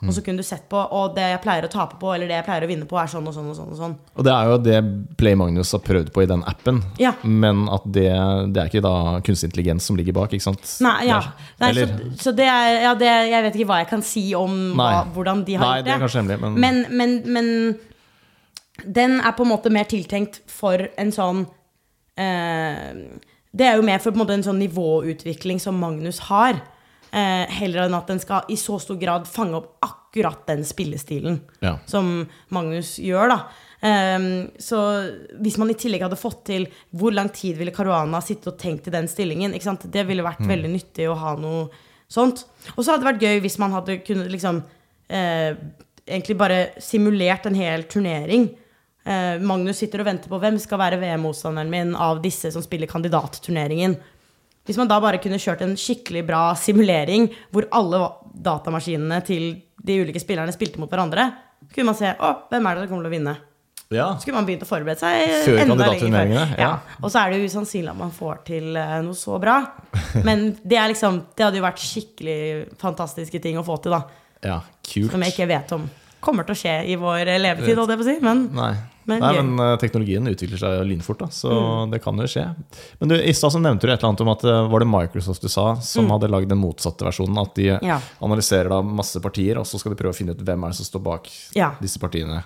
[0.02, 2.34] Og så kunne du sett på og det jeg pleier å tape på, eller det
[2.40, 3.68] jeg pleier å vinne på, er sånn og sånn og sånn.
[3.70, 3.92] og sånn.
[4.18, 4.78] Og det er jo det
[5.20, 6.80] Play Magnus har prøvd på i den appen.
[6.98, 7.12] Ja.
[7.24, 8.08] Men at det,
[8.56, 10.66] det er ikke da kunstig intelligens som ligger bak, ikke sant?
[10.82, 11.20] Nei, ja.
[11.62, 11.86] Nei, så,
[12.26, 15.46] så det er, ja, det, jeg vet ikke hva jeg kan si om hva, hvordan
[15.46, 19.44] de har Nei, gjort det er kanskje hemmelig, men- men, men, men den er på
[19.46, 21.46] en måte mer tiltenkt for en sånn
[22.18, 22.94] eh,
[23.54, 26.62] Det er jo mer for på en måte en sånn nivåutvikling som Magnus har.
[27.12, 31.42] Eh, heller enn at den skal i så stor grad fange opp akkurat den spillestilen
[31.60, 31.78] Ja.
[31.86, 33.28] som Magnus gjør.
[33.36, 33.42] da
[33.82, 34.78] Um, så
[35.42, 38.86] hvis man i tillegg hadde fått til hvor lang tid ville Caruana sitte og tenkt
[38.86, 41.64] i den stillingen, det ville vært veldig nyttig å ha noe
[42.08, 42.46] sånt.
[42.76, 44.62] Og så hadde det vært gøy hvis man hadde kunnet liksom
[45.10, 45.56] eh,
[46.06, 48.52] egentlig bare simulert en hel turnering.
[49.02, 52.86] Eh, Magnus sitter og venter på hvem skal være VM-motstanderen min av disse som spiller
[52.92, 53.98] kandidatturneringen.
[54.72, 58.00] Hvis man da bare kunne kjørt en skikkelig bra simulering hvor alle
[58.32, 59.50] datamaskinene til
[59.84, 61.26] de ulike spillerne spilte mot hverandre,
[61.74, 63.34] kunne man se å, hvem er det som kommer til å vinne.
[63.92, 64.06] Ja.
[64.16, 66.44] Så kunne man begynt å forberede seg Før enda lenger ja.
[66.56, 66.70] Ja.
[67.04, 69.58] Og så er det jo usannsynlig at man får til eh, noe så bra.
[70.24, 72.38] Men det, liksom, det hadde jo vært skikkelig
[72.80, 74.06] fantastiske ting å få til, da.
[74.48, 75.12] ja, kult.
[75.12, 75.90] Som jeg ikke vet om
[76.22, 78.18] kommer til å skje i vår levetid, holdt jeg på å si.
[78.24, 78.72] Men Nei.
[79.10, 81.92] Men Nei, men eh, teknologien utvikler seg lynfort, da, så Mm.
[81.92, 82.44] det kan jo skje.
[83.00, 85.42] Men du, i stad nevnte du et eller annet om at eh, var det Microsoft
[85.42, 87.42] du sa, som hadde lagd den motsatte versjonen?
[87.42, 87.88] At de Mm.
[87.90, 87.98] Ja.
[88.22, 90.76] analyserer da masse partier, og så skal de prøve å finne ut hvem er det
[90.78, 91.72] som står bak Ja.
[91.82, 92.44] disse partiene.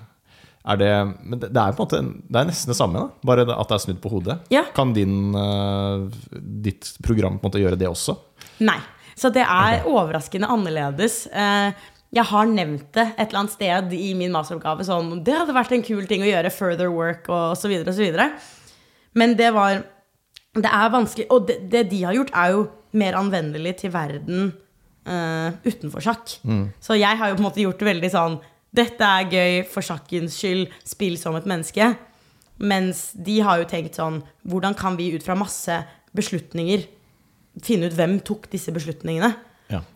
[0.65, 0.93] Er det,
[1.27, 1.99] men det er på en måte
[2.31, 4.39] Det er nesten det samme, da, bare at det er snudd på hodet.
[4.49, 4.63] Ja.
[4.73, 6.07] Kan din, eh,
[6.39, 8.15] ditt program på en måte gjøre det også?
[8.61, 8.79] Nei.
[9.15, 11.27] Så det er overraskende annerledes.
[12.15, 14.85] Jeg har nevnt det et eller annet sted i min masteroppgave.
[14.87, 16.53] Sånn, det hadde vært en kul ting å gjøre.
[16.53, 18.29] Further work og så videre og så videre.
[19.15, 19.83] Men det var
[20.55, 21.25] Det er vanskelig.
[21.35, 22.61] Og det, det de har gjort, er jo
[22.95, 24.53] mer anvendelig til verden
[25.03, 26.37] uh, utenfor sjakk.
[26.79, 28.37] Så jeg har jo på en måte gjort det veldig sånn
[28.75, 30.71] Dette er gøy for sjakkens skyld.
[30.87, 31.89] Spill som et menneske.
[32.55, 35.81] Mens de har jo tenkt sånn Hvordan kan vi ut fra masse
[36.15, 36.87] beslutninger
[37.63, 39.33] finne ut hvem tok disse beslutningene?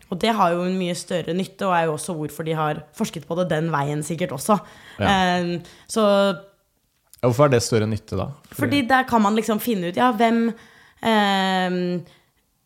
[0.09, 2.83] Og det har jo en mye større nytte, og er jo også hvorfor de har
[2.97, 4.59] forsket på det den veien sikkert også.
[4.99, 5.09] Ja.
[5.39, 6.05] Eh, så
[7.19, 8.29] Ja, Hvorfor er det større nytte da?
[8.55, 10.53] fordi der kan man liksom finne ut ja, hvem
[11.03, 11.99] eh,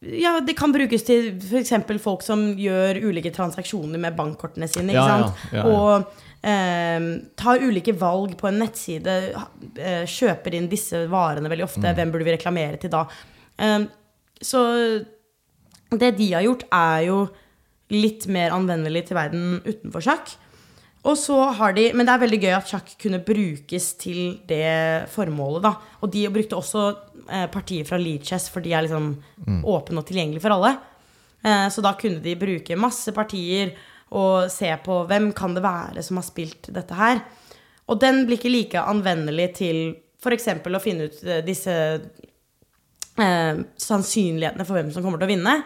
[0.04, 1.72] Ja, det kan brukes til f.eks.
[2.04, 4.92] folk som gjør ulike transaksjoner med bankkortene sine.
[4.94, 5.64] Ja, ja, ja.
[5.64, 6.10] Og
[6.44, 7.06] eh,
[7.40, 9.14] tar ulike valg på en nettside.
[9.80, 11.86] eh, kjøper inn disse varene veldig ofte.
[11.88, 11.96] Mm.
[11.96, 13.06] Hvem burde vi reklamere til da?
[13.58, 13.86] Eh,
[14.44, 14.66] så
[16.02, 17.20] det de har gjort, er jo
[17.94, 20.34] litt mer anvendelig til verden utenfor sjakk.
[21.04, 25.10] Og så har de, Men det er veldig gøy at sjakk kunne brukes til det
[25.12, 25.64] formålet.
[25.64, 26.84] da Og de brukte også
[27.30, 29.18] eh, partier fra Leachess, for de er liksom
[29.64, 30.78] åpne og tilgjengelige for alle.
[31.44, 33.76] Eh, så da kunne de bruke masse partier
[34.14, 37.20] og se på hvem kan det være som har spilt dette her.
[37.92, 39.80] Og den blir ikke like anvendelig til
[40.24, 40.48] f.eks.
[40.64, 41.74] å finne ut eh, disse
[43.20, 45.58] eh, sannsynlighetene for hvem som kommer til å vinne.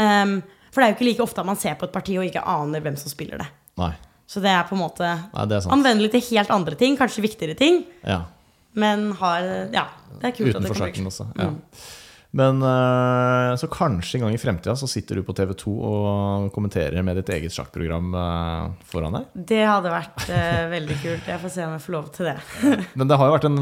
[0.00, 2.24] Ehm, for det er jo ikke like ofte at man ser på et parti og
[2.26, 3.46] ikke aner hvem som spiller det.
[3.78, 3.92] Nei.
[4.26, 5.04] Så det er på en måte
[5.34, 8.22] Nei, anvendelig til helt andre ting, kanskje viktigere ting, Ja.
[8.74, 9.40] men har
[9.72, 9.86] Ja,
[10.20, 10.54] det er kult.
[10.54, 11.26] Utenfor sjakken også.
[11.38, 11.50] Ja.
[12.34, 17.04] Men eh, så kanskje en gang i fremtida så sitter du på TV2 og kommenterer
[17.06, 19.28] med ditt eget sjakkprogram eh, foran deg.
[19.52, 21.30] Det hadde vært eh, veldig kult.
[21.30, 22.36] Jeg får se om jeg får lov til det.
[22.98, 23.60] Men det har jo vært en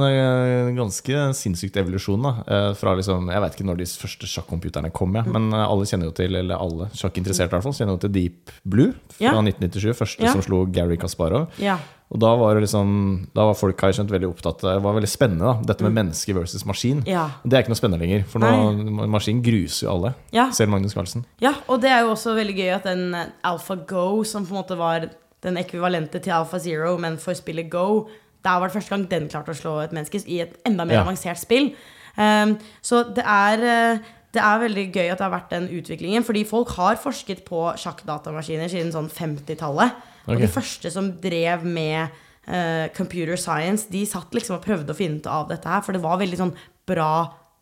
[0.78, 2.24] ganske sinnssykt evolusjon.
[2.24, 6.08] da Fra liksom, Jeg vet ikke når de første sjakkomputerne kom, ja, men alle kjenner
[6.08, 9.34] jo til Eller alle sjakkinteresserte i hvert fall kjenner jo til Deep Blue fra Ja.
[9.42, 9.92] 1997.
[10.00, 10.32] Første Ja.
[10.32, 11.50] som slo Gary Kasparov.
[11.60, 11.76] Ja.
[12.12, 12.90] Og da var liksom
[13.32, 16.34] Da var folk har skjønt veldig opptatt Det var veldig spennende, da dette med menneske
[16.36, 16.98] versus maskin.
[17.00, 17.08] Mm.
[17.08, 17.22] Ja.
[17.44, 20.14] Det er ikke noe spennende lenger, for nå, maskin gruser jo alle.
[20.34, 20.50] Ja.
[20.52, 21.24] Selv Magnus Carlsen.
[21.40, 23.16] ja, og det er jo også veldig gøy at den
[23.48, 25.08] AlphaGo, som på en måte var
[25.42, 28.06] den ekvivalente til AlphaZero, men for spillet Go,
[28.44, 31.00] det var det første gang den klarte å slå et menneske i et enda mer
[31.00, 31.04] Ja.
[31.06, 31.72] avansert spill.
[32.18, 33.98] Um, så det er eh,
[34.32, 37.66] det er veldig gøy at det har vært den utviklingen, fordi folk har forsket på
[37.76, 39.92] sjakkdatamaskiner siden sånn 50-tallet.
[40.28, 42.12] Og de første som drev med
[42.48, 45.96] uh, computer science, de satt liksom og prøvde å finne ut av dette her, for
[45.96, 46.54] det var veldig sånn
[46.88, 47.12] bra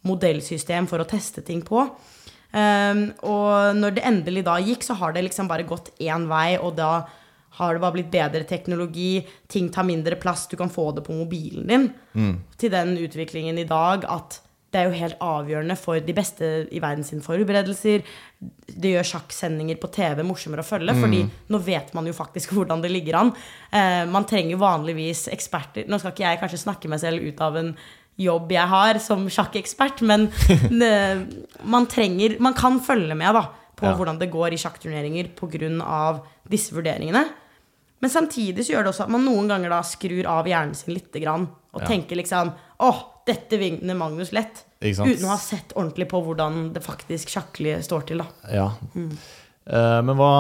[0.09, 1.85] modellsystem for å teste ting på.
[2.51, 6.59] Um, og når det endelig da gikk, så har det liksom bare gått én vei,
[6.59, 6.93] og da
[7.61, 11.17] har det bare blitt bedre teknologi, ting tar mindre plass, du kan få det på
[11.17, 11.89] mobilen din.
[12.61, 14.39] Til den utviklingen i dag at
[14.71, 18.05] det er jo helt avgjørende for de beste i verden sine forberedelser.
[18.71, 22.83] Det gjør sjakksendinger på TV morsommere å følge, fordi nå vet man jo faktisk hvordan
[22.85, 23.33] det ligger an.
[23.75, 27.59] Eh, man trenger vanligvis eksperter Nå skal ikke jeg kanskje snakke meg selv ut av
[27.59, 27.73] en
[28.21, 30.29] jobb jeg har som sjakkekspert, men
[30.87, 31.23] eh,
[31.65, 33.47] man trenger Man kan følge med da
[33.81, 33.95] på Ja.
[33.97, 36.21] hvordan det går i sjakkturneringer pga.
[36.47, 37.23] disse vurderingene.
[38.01, 40.95] Men samtidig så gjør det også at man noen ganger da skrur av hjernen sin
[40.95, 41.87] lite grann og Ja.
[41.89, 44.65] tenker liksom åh, dette vinner Magnus lett.
[44.81, 48.25] Uten å ha sett ordentlig på hvordan det faktisk sjakkelig står til.
[48.25, 48.69] da Ja.
[48.95, 49.13] Mm.
[49.71, 50.31] Eh, men hva,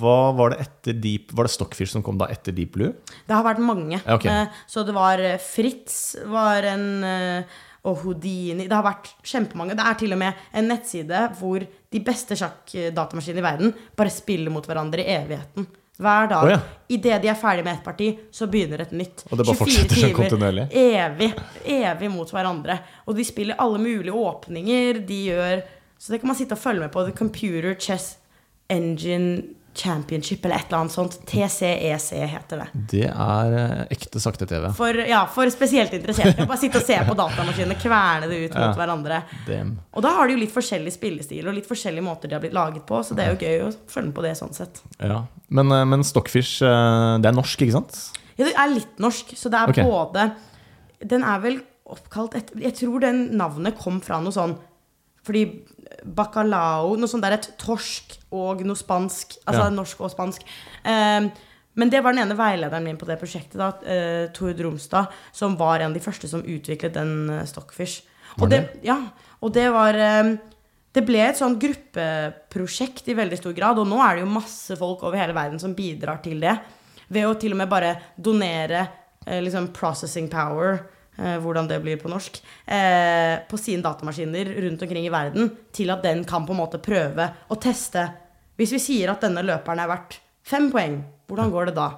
[0.00, 2.94] hva var det etter Deep Var det Stockfish som kom da etter Deep Blue?
[3.28, 4.00] Det har vært mange.
[4.00, 4.24] Ja, ok.
[4.26, 6.86] Eh, Så det var eh, Fritz var en
[7.80, 9.76] og Houdini Det har vært kjempemange.
[9.78, 14.52] Det er til og med en nettside hvor de beste sjakkdatamaskinene i verden bare spiller
[14.52, 15.64] mot hverandre i evigheten.
[16.00, 16.44] Hver dag.
[16.46, 16.60] Oh, ja.
[16.90, 19.24] Idet de er ferdig med ett parti, så begynner et nytt.
[19.28, 20.64] Og det bare 24 fortsetter sånn timer, kontinuerlig?
[20.80, 21.28] Evig.
[21.76, 22.78] Evig mot hverandre.
[23.06, 25.04] Og de spiller alle mulige åpninger.
[25.06, 25.62] De gjør
[26.00, 27.02] Så det kan man sitte og følge med på.
[27.04, 28.14] The Computer Chess
[28.72, 29.42] Engine
[29.74, 31.14] Championship eller et eller annet sånt.
[31.30, 32.66] TCEC heter det.
[32.90, 34.66] Det er eh, ekte sakte-TV.
[34.76, 36.46] For, ja, for spesielt interesserte.
[36.48, 38.72] Bare sitte og se på datamaskinene kverne det ut mot Ja.
[38.76, 39.22] hverandre.
[39.46, 39.76] Damn.
[39.94, 42.56] Og da har de jo litt forskjellig spillestil og litt forskjellige måter de har blitt
[42.56, 44.82] laget på, så det er jo gøy å følge med på det sånn sett.
[44.98, 45.22] Ja.
[45.48, 48.00] Men, eh, men Stockfish, eh, det er norsk, ikke sant?
[48.36, 49.84] Ja, det er litt norsk, så det er okay.
[49.84, 50.30] både
[51.06, 54.54] Den er vel oppkalt etter Jeg tror den navnet kom fra noe sånn
[55.26, 55.42] Fordi
[56.04, 59.38] bacalao Noe sånt der et torsk og noe spansk.
[59.46, 59.70] Altså Ja.
[59.74, 60.44] norsk og spansk.
[60.84, 61.30] Um,
[61.80, 65.56] men det var den ene veilederen min på det prosjektet, da, uh, Tord Romstad, som
[65.56, 68.02] var en av de første som utviklet den uh, Stockfish.
[68.40, 68.96] Og det, ja,
[69.42, 70.38] og det var um,
[70.92, 74.74] Det ble et sånn gruppeprosjekt i veldig stor grad, og nå er det jo masse
[74.78, 76.56] folk over hele verden som bidrar til det.
[77.14, 78.80] Ved å til og med bare donere
[79.26, 80.80] eh, liksom processing power,
[81.42, 86.02] hvordan det blir på norsk, eh, på sine datamaskiner rundt omkring i verden, til at
[86.02, 88.06] den kan på en måte prøve å teste.
[88.56, 91.90] Hvis vi sier at denne løperen er verdt fem poeng, hvordan går det da?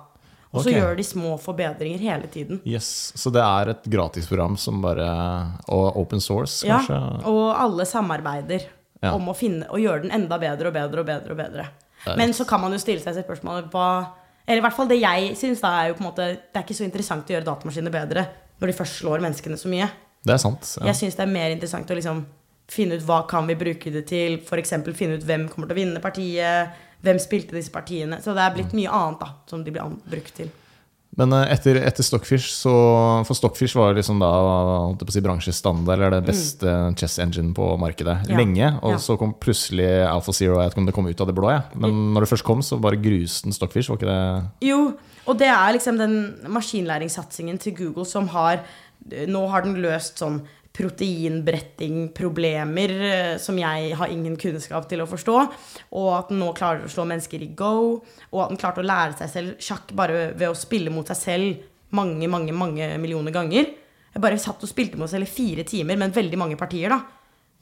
[0.53, 0.81] Og så okay.
[0.81, 2.61] gjør de små forbedringer hele tiden.
[2.69, 3.13] Yes.
[3.17, 5.07] Så det er et gratisprogram som bare
[5.73, 6.99] Og open source, kanskje?
[6.99, 8.69] Ja, og alle samarbeider
[9.03, 9.15] Ja.
[9.17, 11.31] om å finne og gjøre den enda bedre og bedre og bedre.
[11.33, 11.65] og bedre.
[12.17, 14.13] Men så kan man jo stille seg selv spørsmålet hva
[14.47, 16.75] Eller i hvert fall det jeg syns, er jo på en måte Det er ikke
[16.75, 18.27] så interessant å gjøre datamaskiner bedre
[18.63, 19.91] når de først slår menneskene så mye.
[20.23, 20.77] Det er sant.
[20.79, 20.87] Ja.
[20.93, 22.23] Jeg syns det er mer interessant å liksom
[22.73, 24.39] finne ut hva kan vi bruke det til.
[24.47, 24.71] F.eks.
[24.95, 26.79] finne ut hvem kommer til å vinne partiet.
[27.03, 28.21] Hvem spilte disse partiene.
[28.23, 30.53] Så det er blitt mye annet da som de blir brukt til.
[31.19, 32.71] Men eh, etter, etter Stockfish så
[33.29, 34.31] For Stockfish var liksom da
[34.87, 38.31] holdt på å si, bransjestandard, eller det beste chess engine på markedet Mm.
[38.31, 38.39] Ja.
[38.39, 38.71] lenge.
[38.83, 38.97] Og Ja.
[39.03, 40.57] så kom plutselig Alpha Zero.
[40.63, 41.63] Jeg vet ikke om det kom ut av det blå, jeg.
[41.83, 43.91] men når det først kom, så bare gruste den Stockfish.
[43.91, 44.95] Var ikke det Jo,
[45.27, 46.15] og det er liksom den
[46.51, 48.57] maskinlæringssatsingen til Google som har
[49.03, 50.37] Nå har den løst sånn
[50.73, 52.93] proteinbretting-problemer
[53.43, 55.37] som jeg har ingen kunnskap til å forstå.
[55.99, 57.75] Og at den nå klarer å slå mennesker i go.
[58.31, 61.19] Og at den klarte å lære seg selv sjakk bare ved å spille mot seg
[61.19, 61.47] selv
[61.99, 63.65] mange, mange, mange millioner ganger.
[64.13, 66.89] Jeg bare satt og spilte mot seg selv i fire timer, men veldig mange partier,
[66.93, 66.99] da.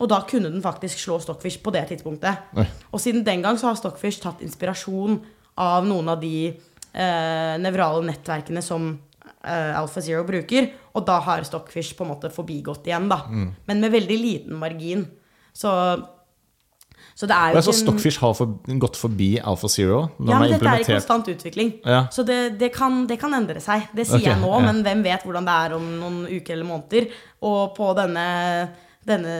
[0.01, 2.49] Og da kunne den faktisk slå Stockfish på det tidspunktet.
[2.57, 2.66] Nei.
[2.90, 5.18] Og siden den gang så har Stockfish tatt inspirasjon
[5.61, 6.55] av noen av de
[6.92, 8.92] eh, nevrale nettverkene som
[9.44, 10.70] eh, Alpha Zero bruker.
[10.94, 13.22] Og da har Stockfish på en måte forbigått igjen, da.
[13.29, 13.50] Mm.
[13.68, 15.07] Men med veldig liten margin.
[15.53, 15.70] Så,
[17.14, 20.03] så det er jo ikke Stockfish har for, gått forbi Alpha Zero.
[20.18, 21.74] Ja, men dette er i konstant utvikling.
[21.85, 22.05] Ja.
[22.12, 23.90] Så det, det, kan, det kan endre seg.
[23.94, 24.62] Det sier okay, jeg nå, ja.
[24.68, 27.11] men hvem vet hvordan det er om noen uker eller måneder.
[27.46, 28.26] Og på denne,
[29.07, 29.37] denne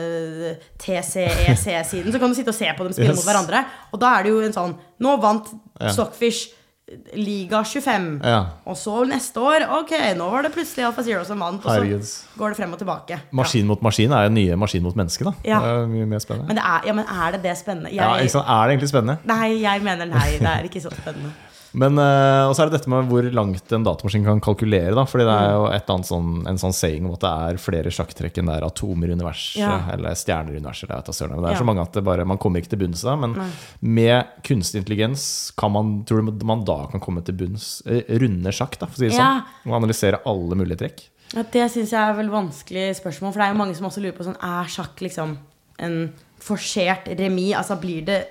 [0.81, 3.19] TCEC-siden så kan du sitte og se på dem spille Yes.
[3.19, 3.65] mot hverandre.
[3.91, 5.47] Og da er det jo en sånn Nå vant.
[5.81, 6.51] Stockfish
[7.15, 8.07] Liga 25.
[8.23, 8.39] Ja.
[8.65, 11.63] Og så neste år Ok, nå var det plutselig Alfa Zero som vant.
[11.65, 12.03] Og Herregud.
[12.07, 13.19] så går det frem og tilbake.
[13.31, 15.33] Maskin mot maskin er jo nye maskin mot menneske, da.
[15.47, 15.61] Ja.
[15.63, 16.47] Det er mye mer spennende.
[16.47, 17.93] Men, det er, ja, men er det det spennende?
[17.93, 18.49] Jeg, Ja, ikke sant?
[18.49, 19.17] Er det egentlig spennende?
[19.25, 20.27] Nei, jeg mener nei.
[20.41, 21.31] Det er ikke så spennende.
[21.73, 24.91] Men eh, Og så er det dette med hvor langt en datamaskin kan kalkulere.
[24.97, 27.61] da Fordi det er jo et annet sånn, en sånn saying om at det er
[27.63, 29.61] flere sjakktrekk enn det er atomer i universet.
[29.61, 29.77] Ja.
[29.93, 30.89] Eller stjerner i universet.
[30.91, 31.57] Det, det er Ja.
[31.61, 33.17] så mange at det bare, man kommer ikke til bunns i det.
[33.23, 33.37] Men
[33.81, 35.23] med kunstig intelligens
[35.57, 38.95] kan man, tror du man da kan komme til bunns eh, runde sjakk, da, for
[38.95, 39.41] å si det Ja.
[39.63, 39.71] sånn.
[39.71, 41.07] Og analysere alle mulige trekk.
[41.33, 43.31] Ja, det syns jeg er vel vanskelig spørsmål.
[43.31, 45.37] For det er jo mange som også lurer på sånn Er sjakk liksom
[45.79, 46.11] en
[46.43, 47.55] forsert remis?
[47.55, 48.25] Altså blir det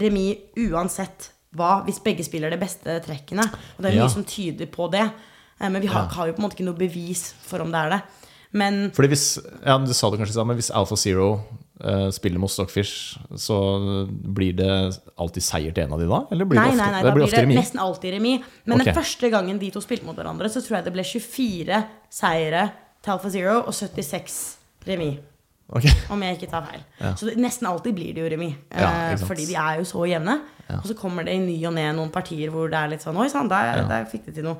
[0.00, 3.44] remis uansett hva, hvis begge spiller de beste trekkene?
[3.76, 4.06] Og det er Ja.
[4.06, 5.10] mye som tyder på det.
[5.60, 7.78] Eh, Men vi har, har jo på en måte ikke noe bevis for om det
[7.78, 8.02] er det.
[8.52, 11.40] Men Fordi hvis, ja, Du sa det kanskje sammen men hvis Alpha Zero
[11.84, 16.26] uh, spiller mot Stockfish, så blir det alltid seier til en av de da?
[16.32, 18.40] Eller blir nei, det ofte, nei, nei, det da blir det nesten alltid remis.
[18.64, 18.92] Men okay.
[18.92, 22.70] den første gangen de to spilte mot hverandre, så tror jeg det ble 24 seire
[23.02, 24.38] til Alpha Zero og 76
[24.88, 25.18] remis.
[25.68, 25.84] Ok.
[26.14, 26.82] Om jeg ikke tar feil.
[27.00, 27.10] Ja.
[27.18, 28.54] Så det, nesten alltid blir det jo remis.
[28.72, 30.38] Ja, eh, fordi de er jo så jevne.
[30.78, 33.16] Og så kommer det i ny og ne noen partier hvor det er litt sånn
[33.20, 33.84] Oi sann, der, Ja.
[33.88, 34.56] der fikk de til noe.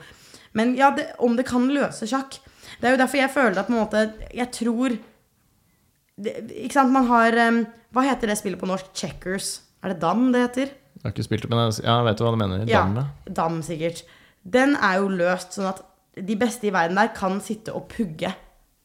[0.56, 2.38] Men ja, det, om det kan løse sjakk
[2.80, 4.00] Det er jo derfor jeg føler at på en måte
[4.32, 4.94] Jeg tror
[6.16, 6.32] det,
[6.64, 7.58] Ikke sant, man har um,
[7.92, 8.88] Hva heter det spillet på norsk?
[8.96, 9.50] Checkers.
[9.84, 10.72] Er det dam det heter?
[10.98, 12.64] Jeg har ikke spilt det, men jeg, ja, jeg vet hva du mener.
[12.66, 13.04] Ja, Damme.
[13.30, 14.00] dam, sikkert.
[14.42, 15.84] Den er jo løst sånn at
[16.18, 18.32] de beste i verden der kan sitte og pugge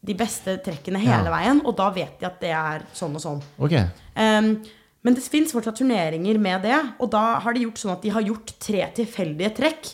[0.04, 1.32] de beste trekkene hele Ja.
[1.32, 3.42] veien, og da vet de at det er sånn og sånn.
[3.60, 3.86] Okay.
[4.16, 4.62] Um,
[5.04, 8.10] men det fins fortsatt turneringer med det, og da har de gjort sånn at de
[8.10, 9.94] har gjort tre tilfeldige trekk,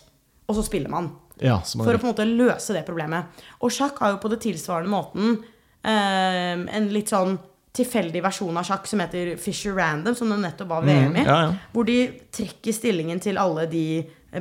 [0.50, 1.12] og så spiller man.
[1.42, 3.26] Ja, For å på en måte løse det problemet.
[3.62, 7.38] Og sjakk har jo på det tilsvarende måten um, en litt sånn
[7.80, 11.22] tilfeldig versjon av sjakk som heter Fisher Random, som det nettopp var VM i.
[11.22, 11.52] Mm, ja, ja.
[11.72, 12.00] Hvor de
[12.36, 13.86] trekker stillingen til alle de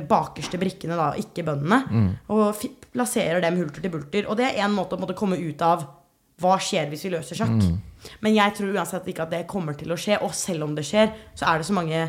[0.09, 1.79] bakerste brikkene, da, ikke bøndene.
[1.89, 2.09] Mm.
[2.35, 2.57] Og
[2.93, 4.27] plasserer dem hulter til bulter.
[4.29, 5.85] Og det er én måte å måtte komme ut av
[6.39, 7.57] hva skjer hvis vi løser sjakk.
[7.59, 7.77] Mm.
[8.23, 10.19] Men jeg tror uansett ikke at det kommer til å skje.
[10.25, 12.03] Og selv om det skjer, så er det så mange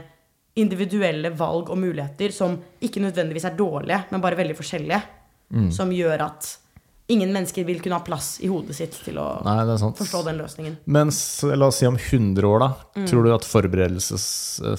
[0.61, 5.01] individuelle valg og muligheter som ikke nødvendigvis er dårlige, men bare veldig forskjellige.
[5.51, 5.71] Mm.
[5.75, 6.49] Som gjør at
[7.11, 9.57] ingen mennesker vil kunne ha plass i hodet sitt til å Nei,
[9.99, 10.77] forstå den løsningen.
[10.95, 12.69] Mens, la oss si om 100 år, da.
[12.97, 13.07] Mm.
[13.11, 14.27] Tror du at forberedelses,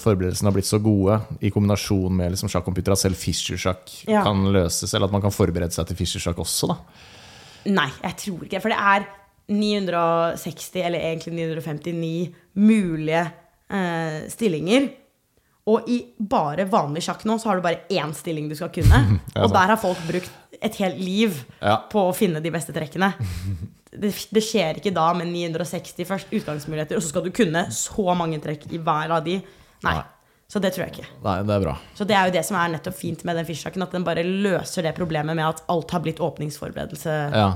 [0.02, 4.22] forberedelsene har blitt så gode i kombinasjon med liksom sjakkomputer at selv Fischer-sjakk Ja.
[4.26, 4.94] kan løses?
[4.94, 6.78] Eller at man kan forberede seg til Fischer-sjakk også, da?
[7.72, 8.62] Nei, jeg tror ikke.
[8.64, 9.06] For det er
[9.52, 13.22] 960, eller egentlig 959, mulige
[13.70, 14.90] eh, stillinger.
[15.70, 18.98] Og i bare vanlig sjakk nå, så har du bare én stilling du skal kunne.
[19.44, 20.30] Og der har folk brukt
[20.62, 21.76] et helt liv Ja.
[21.90, 23.12] på å finne de beste trekkene.
[23.92, 28.14] Det, det skjer ikke da med 960 først utgangsmuligheter, og så skal du kunne så
[28.16, 29.34] mange trekk i hver av de.
[29.84, 29.92] Nei.
[29.98, 30.04] Nei.
[30.48, 31.10] Så det tror jeg ikke.
[31.26, 31.74] Nei, det er bra.
[31.96, 34.24] Så det er jo det som er nettopp fint med den fishsjakken, at den bare
[34.24, 37.18] løser det problemet med at alt har blitt åpningsforberedelse.
[37.36, 37.50] Ja.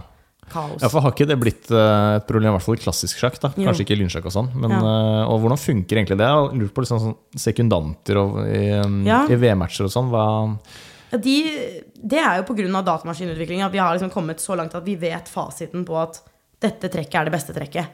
[0.53, 0.81] Kaos.
[0.83, 3.39] Ja, for Har ikke det blitt eh, et problem, i hvert fall i klassisk sjakk?
[3.43, 3.67] da Jo.
[3.69, 4.51] Kanskje ikke lynsjakk og sånn.
[4.55, 4.79] Men, Ja.
[4.79, 6.29] eh, og hvordan funker egentlig det?
[6.31, 9.25] Jeg lurt på liksom sånn, sekundanter og, i, um, Ja.
[9.27, 10.11] i VM-matcher og sånn.
[10.11, 10.59] Hva
[11.13, 11.37] Ja, de,
[12.03, 12.83] det er jo pga.
[12.83, 16.21] datamaskinutvikling at vi har liksom kommet så langt at vi vet fasiten på at
[16.61, 17.87] dette trekket er det beste trekket.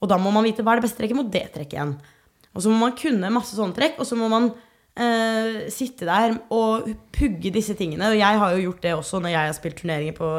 [0.00, 1.96] Og da må man vite hva er det beste trekket mot det trekket igjen.
[2.54, 4.52] Og så må man kunne masse sånne trekk, og så må man
[4.98, 8.12] eh, sitte der og pugge disse tingene.
[8.12, 10.30] Og jeg har jo gjort det også når jeg har spilt turneringer på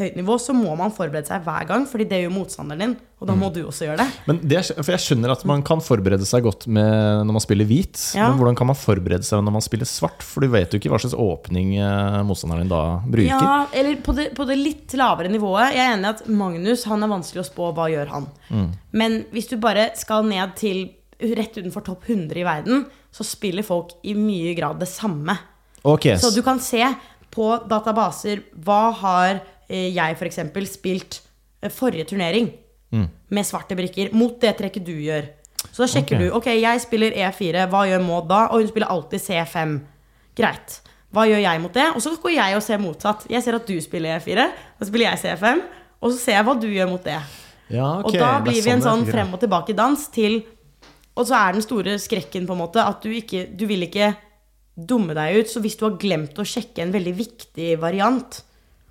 [0.00, 0.38] høyt nivå.
[0.42, 2.96] Så må man forberede seg hver gang, fordi det gjør motstanderen din.
[3.22, 4.06] Og da må du også gjøre det.
[4.28, 7.68] Men det, for Jeg skjønner at man kan forberede seg godt med, når man spiller
[7.68, 8.00] hvit.
[8.18, 8.28] Ja.
[8.28, 10.24] Men hvordan kan man forberede seg når man spiller svart?
[10.26, 13.30] For du vet jo ikke hva slags åpning eh, motstanderen din da bruker.
[13.30, 15.72] Ja, eller på det, på det litt lavere nivået.
[15.72, 18.28] Jeg er enig i at Magnus han er vanskelig å spå hva gjør han.
[18.94, 20.84] Men hvis du bare skal ned til
[21.32, 22.84] rett utenfor topp 100 i verden,
[23.14, 25.36] så spiller folk i mye grad det samme.
[25.82, 26.18] Okay.
[26.20, 26.82] Så du kan se
[27.34, 30.40] på databaser hva har eh, jeg f.eks.
[30.72, 31.20] spilt
[31.60, 32.52] eh, forrige turnering.
[33.34, 35.26] med svarte brikker mot det trekket du gjør.
[35.72, 36.28] Så da sjekker okay.
[36.28, 38.44] du Ok, jeg spiller E4, hva gjør Maud da?
[38.52, 39.78] Og hun spiller alltid C5.
[40.38, 40.80] Greit.
[41.14, 41.86] Hva gjør jeg mot det?
[41.94, 43.26] Og så går jeg og ser motsatt.
[43.30, 44.46] Jeg ser at du spiller E4,
[44.78, 45.62] da spiller jeg C5,
[46.00, 47.20] og så ser jeg hva du gjør mot det.
[47.72, 48.18] Ja, okay.
[48.18, 50.42] Og da blir vi en sånn frem og tilbake-dans til
[51.14, 54.14] Og så er den store skrekken på en måte at du ikke Du vil ikke
[54.74, 55.50] dumme deg ut.
[55.50, 58.40] Så hvis du har glemt å sjekke en veldig viktig variant,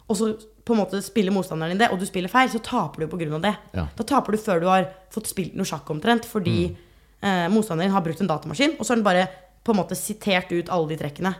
[0.08, 0.30] og så
[0.64, 3.42] på en måte spiller motstanderen din det, og du spiller feil, så taper du av
[3.44, 3.56] det.
[3.76, 3.88] Ja.
[3.98, 6.76] Da taper du før du har fått spilt noe sjakk omtrent, fordi Mm.
[7.22, 9.28] eh, motstanderen din har brukt en datamaskin, og så har den bare
[9.64, 11.36] på en måte sitert ut alle de trekkene.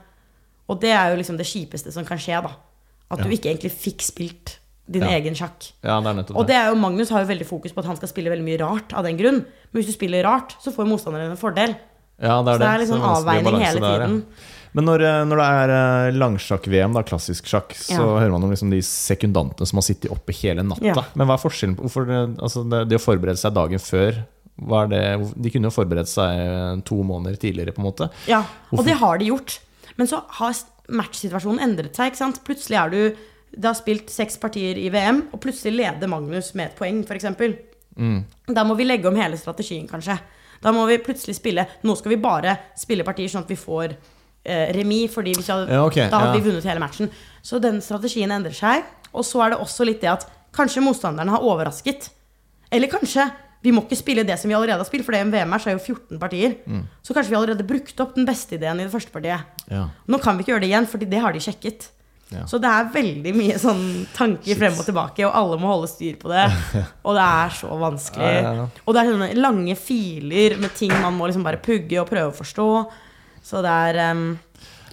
[0.68, 2.52] Og det er jo liksom det kjipeste som kan skje, da.
[3.12, 5.10] At du ikke egentlig fikk spilt din Ja.
[5.18, 5.72] egen sjakk.
[5.84, 6.54] Ja, det er nettopp Og det.
[6.54, 8.60] det er jo, Magnus har jo veldig fokus på at han skal spille veldig mye
[8.60, 9.46] rart av den grunn.
[9.72, 11.76] Men hvis du spiller rart, så får motstanderen en fordel.
[12.22, 12.82] Ja, det er Så det er det.
[12.88, 14.08] liksom vanskelig avveining hele hele der, ja.
[14.08, 14.24] tiden.
[14.76, 18.20] Men når, eh, når det er eh, langsjakk-VM, da, klassisk sjakk, så Ja.
[18.20, 20.84] hører man om liksom de sekundantene som har sittet oppe hele natta.
[20.84, 21.04] Ja.
[21.16, 24.26] Men hva er forskjellen på hvorfor det, altså det, det å forberede seg dagen før
[24.90, 28.10] det, De kunne jo forberedt seg eh, to måneder tidligere, på en måte.
[28.28, 29.60] Ja, og det har de gjort.
[29.98, 30.54] Men så har
[30.90, 32.14] matchsituasjonen endret seg.
[32.44, 33.16] Plutselig er du
[33.54, 37.28] Det har spilt seks partier i VM, og plutselig leder Magnus med et poeng, f.eks.
[37.94, 38.24] Mm.
[38.50, 40.18] Da må vi legge om hele strategien, kanskje.
[40.64, 43.92] Da må vi plutselig spille Nå skal vi bare spille partier sånn at vi får
[43.92, 46.40] eh, remis, fordi hadde, Ja, okay, da hadde ja.
[46.40, 47.12] vi vunnet hele matchen.
[47.44, 48.88] Så den strategien endrer seg.
[49.14, 52.10] Og så er det også litt det at kanskje motstanderne har overrasket.
[52.74, 53.28] Eller kanskje
[53.64, 55.84] vi må ikke spille det som vi allerede har spilt, for det VM-match er jo
[55.84, 56.58] 14 partier.
[56.68, 56.82] Mm.
[57.06, 59.62] Så kanskje vi allerede brukte opp den beste ideen i det første partiet.
[59.72, 59.86] Ja.
[60.12, 61.88] Nå kan vi ikke gjøre det igjen, fordi det har de sjekket.
[62.32, 62.46] Ja.
[62.50, 63.84] Så det er veldig mye sånn
[64.16, 66.48] tanker frem og tilbake, og alle må holde styr på det.
[67.06, 68.32] Og det er så vanskelig.
[68.42, 68.66] Ja, ja.
[68.86, 72.32] Og det er sånne lange filer med ting man må liksom bare pugge og prøve
[72.32, 72.68] å forstå.
[73.44, 74.26] Så det er um,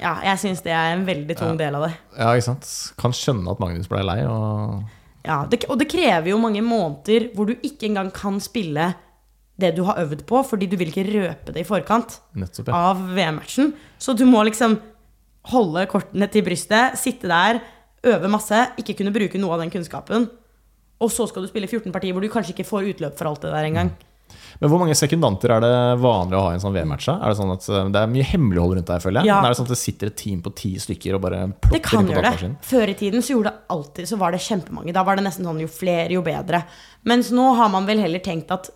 [0.00, 1.92] Ja, jeg syns det er en veldig tung del av det.
[2.18, 2.68] ja, ikke sant.
[3.00, 4.18] Kan skjønne at Magnus ble lei.
[4.28, 4.82] Og
[5.24, 8.90] Ja, det, og det krever jo mange måneder hvor du ikke engang kan spille
[9.60, 13.00] det du har øvd på, fordi du vil ikke røpe det i forkant nettopp, av
[13.12, 13.74] VM-matchen.
[14.00, 14.78] Så du må liksom
[15.48, 17.62] holde kortene til brystet, sitte der,
[18.10, 20.28] øve masse, ikke kunne bruke noe av den kunnskapen.
[21.00, 23.44] Og så skal du spille 14 partier hvor du kanskje ikke får utløp for alt
[23.46, 23.92] det der engang.
[24.60, 27.08] Men hvor mange sekundanter er det vanlig å ha i en sånn VM-match?
[27.12, 29.30] Er Det sånn at eh, det er mye hemmelighold rundt deg, føler jeg.
[29.30, 29.38] Ja.
[29.40, 31.56] Men er det sånn at det sitter et team på ti stykker og bare Det
[31.64, 32.50] plotter kan inn på gjøre det.
[32.68, 34.94] Før i tiden så gjorde det alltid Så var det kjempemange.
[34.96, 36.62] Da var det nesten sånn jo flere, jo bedre.
[37.10, 38.70] Mens nå har man vel heller tenkt at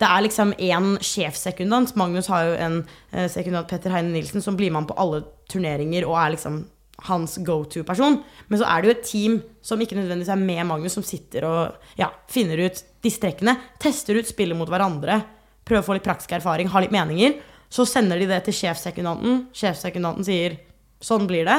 [0.00, 1.94] det er liksom én sjefsekundant.
[1.98, 2.78] Magnus har jo en
[3.12, 6.62] eh, sekundant, Petter Heine Nilsen, som blir med på alle turneringer og er liksom
[7.08, 8.20] hans go to-person.
[8.48, 11.46] Men så er det jo et team som ikke nødvendigvis er med Magnus, som sitter
[11.48, 13.56] og ja, finner ut disse trekkene.
[13.82, 15.20] Tester ut spillet mot hverandre.
[15.66, 17.38] Prøver å få litt praktisk erfaring, har litt meninger.
[17.72, 19.46] Så sender de det til sjefsekundanten.
[19.56, 20.58] Sjefsekundanten sier
[21.02, 21.58] sånn blir det.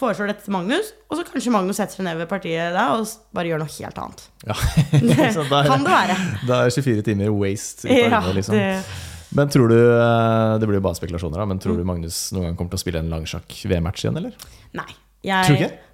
[0.00, 3.04] Foreslår dette til Magnus, og så kanskje Magnus setter seg ned ved partiet da og
[3.36, 4.22] bare gjør noe helt annet.
[4.48, 4.56] Ja.
[4.96, 6.16] Det Så da er- kan det være.
[6.48, 7.84] Da er 24 timer waste.
[7.90, 8.56] i av Ja, liksom.
[8.56, 8.70] det,
[9.36, 12.48] Men tror du eh, Det blir jo bare spekulasjoner, da, men tror du Magnus noen
[12.48, 14.34] gang kommer til å spille en langsjakk-VM-match igjen, eller?
[14.74, 14.88] nei.
[15.22, 15.89] Jeg, Tror du ikke?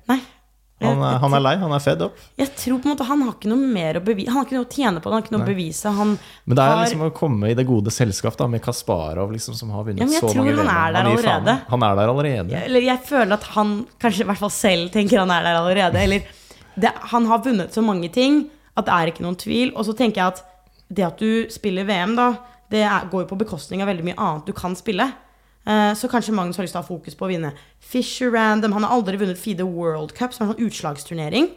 [0.76, 0.90] Nei.
[0.92, 2.16] Han, er- han er lei, han er fed up.
[2.36, 4.56] Jeg tror på en måte han har ikke noe mer å bevise Han har ikke
[4.58, 5.92] noe å tjene på det, han har ikke noe å bevise.
[5.96, 6.10] Han
[6.44, 9.54] Men det er har liksom å komme i det gode selskap da med Kasparov, liksom,
[9.56, 11.62] som har vunnet Ja, så tror mange han er der han.
[11.70, 12.60] Han er der allerede.
[12.66, 13.72] Eller jeg føler at han
[14.04, 15.96] kanskje i hvert fall selv tenker han er der allerede.
[15.96, 16.28] Eller
[16.76, 18.42] det, han har vunnet så mange ting
[18.76, 19.72] at det er ikke noen tvil.
[19.74, 20.44] Og så tenker jeg at
[20.92, 22.34] det at du spiller VM, da,
[22.68, 25.08] det er, går jo på bekostning av veldig mye annet du kan spille.
[25.66, 28.72] Eh, Så kanskje Magnus har lyst til å ha fokus på å vinne Fisher Random.
[28.72, 31.48] Han har aldri vunnet FIDE World Cup, som er en sånn utslagsturnering.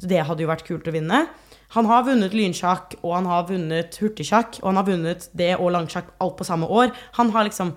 [0.00, 1.26] Så det hadde jo vært kult å vinne.
[1.76, 5.72] Han har vunnet lynsjakk, og han har vunnet hurtigsjakk, og han har vunnet det og
[5.74, 6.92] langsjakk alt på samme år.
[7.20, 7.74] Han har liksom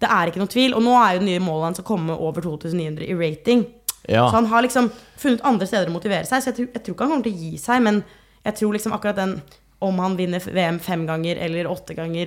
[0.00, 0.74] Det er ikke noe tvil.
[0.76, 3.66] Og nå er jo det nye målet hans å komme over 2900 i rating.
[4.08, 4.28] Ja.
[4.30, 6.40] Så han har liksom funnet andre steder å motivere seg.
[6.40, 8.04] Så jeg tror, jeg tror ikke han kommer til å gi seg, men
[8.44, 9.42] jeg tror liksom akkurat den
[9.80, 12.26] om han vinner VM fem ganger eller åtte ganger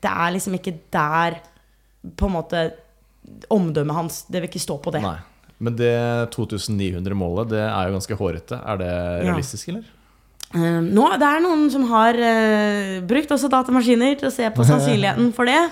[0.00, 1.36] Det er liksom ikke der
[2.16, 2.66] på en måte
[3.50, 5.02] omdømmet hans Det vil ikke stå på det.
[5.02, 5.18] Nei.
[5.58, 5.92] Men det
[6.34, 8.58] 2900-målet, det er jo ganske hårete.
[8.60, 8.90] Er det
[9.24, 9.86] realistisk, eller?
[10.54, 14.66] Uh, nå, det er noen som har uh, brukt også datamaskiner til å se på
[14.68, 15.62] sannsynligheten for det.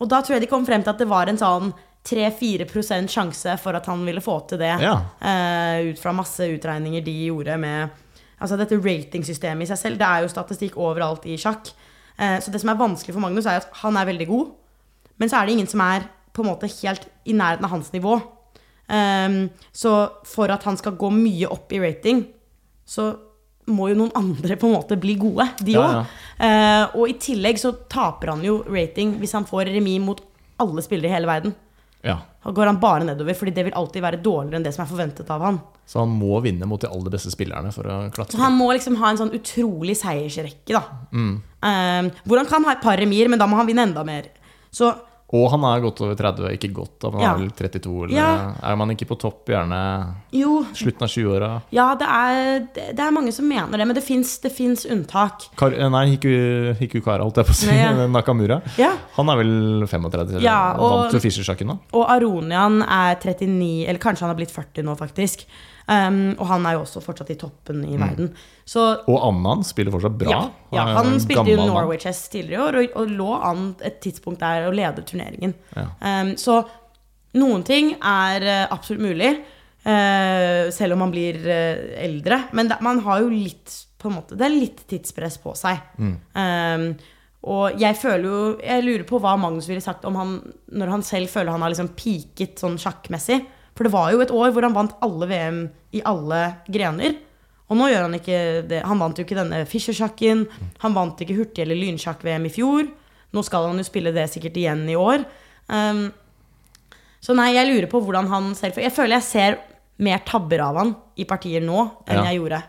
[0.00, 1.70] Og da tror jeg de kom frem til at det var en sånn
[2.10, 4.72] 3-4% sjanse for at han ville få til det.
[4.82, 4.96] Ja.
[5.22, 7.98] Uh, ut fra masse utregninger de gjorde med
[8.40, 9.98] Altså dette ratingsystemet i seg selv.
[10.00, 11.66] Det er jo statistikk overalt i sjakk.
[12.16, 14.46] Så det som er vanskelig for Magnus, er at han er veldig god.
[15.20, 17.90] Men så er det ingen som er på en måte helt i nærheten av hans
[17.92, 18.18] nivå.
[18.90, 19.42] Um,
[19.72, 19.94] så
[20.26, 22.24] for at han skal gå mye opp i rating,
[22.88, 23.12] så
[23.70, 26.04] må jo noen andre på en måte bli gode, de Ja, ja.
[26.40, 30.22] uh, og i tillegg så taper han jo rating hvis han får remis mot
[30.60, 31.54] alle spillere i hele verden.
[32.02, 32.16] Ja.
[32.40, 34.88] Da går han bare nedover, fordi det vil alltid være dårligere enn det som er
[34.90, 35.60] forventet av han.
[35.88, 38.32] Så han må vinne mot de aller beste spillerne for å klatre?
[38.36, 40.82] Så han må liksom ha en sånn utrolig seiersrekke, da.
[41.12, 44.30] Eh, hvor han kan ha et par remier, men da må han vinne enda mer.
[44.72, 44.88] Så
[45.32, 47.32] Og han er godt over 30, ikke godt, men han Ja.
[47.34, 48.54] er vel 32, eller Ja.
[48.66, 51.62] er man ikke på topp gjerne jo, slutten av 20-åra?
[51.70, 52.58] ja, det er,
[52.94, 55.46] det er mange som mener det, men det fins unntak.
[55.56, 57.66] Kar nei, Hiku, Kara, holdt jeg på å si.
[57.66, 58.06] Nei, ja.
[58.10, 58.60] Nakamura.
[58.76, 58.90] Ja.
[59.16, 60.30] Han er vel 35?
[60.34, 60.40] eller?
[60.42, 61.78] Ja, og- Vant jo Fischer-sjakken nå.
[61.94, 65.44] Og Aronian er 39, eller kanskje han har blitt 40 nå, faktisk.
[65.90, 68.28] Um, og han er jo også fortsatt i toppen i verden.
[68.68, 70.30] Så Og Annan spiller fortsatt bra.
[70.30, 70.42] ja,
[70.76, 71.64] ja, han en spilte jo.
[71.66, 75.56] Norway Chess tidligere i år, og, og lå an et tidspunkt der og ledet turneringen.
[75.74, 75.88] Ja.
[75.98, 76.60] Um, så
[77.40, 79.28] noen ting er eh, absolutt mulig,
[79.86, 82.44] uh, selv om man blir uh, eldre.
[82.54, 85.82] Men det, man har jo litt på en måte, Det er litt tidspress på seg.
[86.00, 86.92] Um,
[87.40, 90.32] og jeg føler jo Jeg lurer på hva Magnus ville sagt om han
[90.76, 93.42] når han selv føler han har liksom peaket sånn sjakkmessig.
[93.76, 95.60] For det var jo et år hvor han vant alle VM
[95.96, 97.16] i alle grener.
[97.70, 98.80] Og nå gjør han ikke det.
[98.84, 100.46] Han vant jo ikke denne Fischer-sjakken.
[100.82, 102.88] Han vant ikke hurtig- eller lynsjakk-VM i fjor.
[103.30, 105.22] Nå skal han jo spille det sikkert igjen i år.
[105.70, 106.08] Um,
[107.22, 109.58] så nei, jeg lurer på hvordan han selv jeg føler jeg ser
[110.02, 112.24] mer tabber av han i partier nå enn Ja.
[112.30, 112.62] jeg gjorde.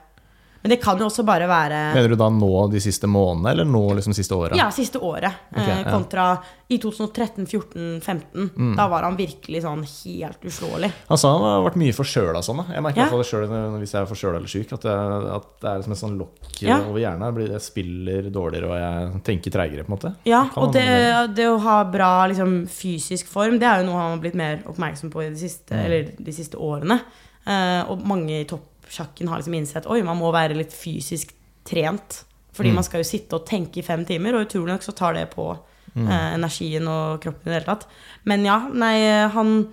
[0.62, 3.66] Men det kan jo også bare være Mener du da nå de siste månedene, eller
[3.66, 4.58] nå liksom siste året?
[4.60, 5.34] Ja, siste året.
[5.52, 5.92] Okay, eh, ja.
[5.92, 6.26] kontra
[6.72, 8.50] i 2013, 14, 15.
[8.56, 8.76] Mm.
[8.78, 10.92] Da var han virkelig sånn helt uslåelig.
[11.10, 12.62] Han sa han har vært mye forkjøla sånn.
[12.62, 12.74] da.
[12.78, 13.10] Jeg merker Ja.
[13.18, 13.48] det sjøl
[13.82, 16.62] hvis jeg er forkjøla eller syk, at, jeg, at det er liksom et sånn lokk
[16.62, 16.78] Ja.
[16.86, 17.42] over hjernen.
[17.52, 20.16] Jeg, spiller dårligere og jeg tenker treigere, på en måte.
[20.26, 21.48] Ja, og det, det?
[21.50, 25.12] å ha bra liksom, fysisk form, det er jo noe han har blitt mer oppmerksom
[25.12, 25.86] på i de siste, Mm.
[25.86, 27.02] eller de siste årene.
[27.48, 28.46] Eh, og mange i
[28.92, 31.32] toppsjakken har liksom innsett Oi, man må være litt fysisk
[31.66, 32.24] trent.
[32.54, 32.76] Fordi Mm.
[32.76, 35.30] man skal jo sitte og tenke i fem timer, og utrolig nok så tar det
[35.32, 35.58] på
[35.96, 36.08] Mm.
[36.08, 37.86] eh, energien og kroppen i det hele tatt.
[38.26, 39.70] Men ja, nei, han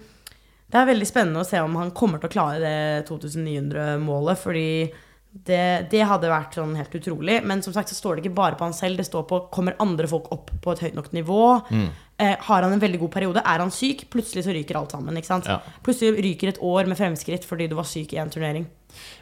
[0.71, 4.93] Det er veldig spennende å se om han kommer til å klare det 2900-målet, fordi
[5.47, 7.43] det, det hadde vært sånn helt utrolig.
[7.43, 9.75] Men som sagt så står det ikke bare på han selv, det står på kommer
[9.81, 11.41] andre folk opp på et høyt nok nivå.
[12.19, 13.43] Eh, har han en veldig god periode?
[13.47, 14.09] Er han syk?
[14.11, 15.15] Plutselig så ryker alt sammen.
[15.47, 15.61] Ja.
[15.87, 18.67] Plutselig ryker et år med fremskritt fordi du var syk i en turnering.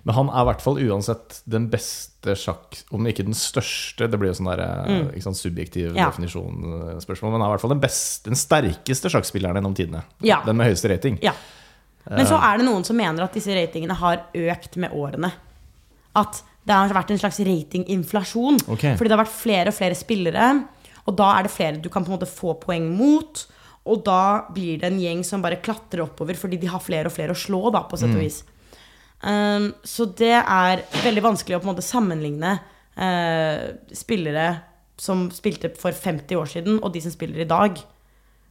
[0.09, 4.19] Men han er i hvert fall uansett den beste sjakk, om ikke den største Det
[4.19, 5.11] blir jo sånn der, mm.
[5.13, 5.99] ikke sant, subjektiv Mm.
[5.99, 6.09] Ja.
[6.09, 10.03] definisjon-spørsmål, men han er i hvert fall den, beste, den sterkeste sjakkspilleren gjennom tidene.
[10.25, 10.41] Ja.
[10.47, 11.19] Den med høyeste rating.
[11.23, 11.35] Ja.
[12.09, 15.33] Men så er det noen som mener at disse ratingene har økt med årene.
[16.17, 18.61] At det har vært en slags ratinginflasjon.
[18.75, 18.97] Okay.
[18.97, 20.47] Fordi det har vært flere og flere spillere,
[21.07, 23.45] og da er det flere du kan på en måte få poeng mot.
[23.87, 27.15] Og da blir det en gjeng som bare klatrer oppover fordi de har flere og
[27.15, 28.41] flere å slå, da, på sett og vis.
[29.23, 32.57] Um, så det er veldig vanskelig å på en måte sammenligne
[32.99, 33.63] uh,
[33.95, 34.49] spillere
[35.01, 37.79] som spilte for 50 år siden, og de som spiller i dag.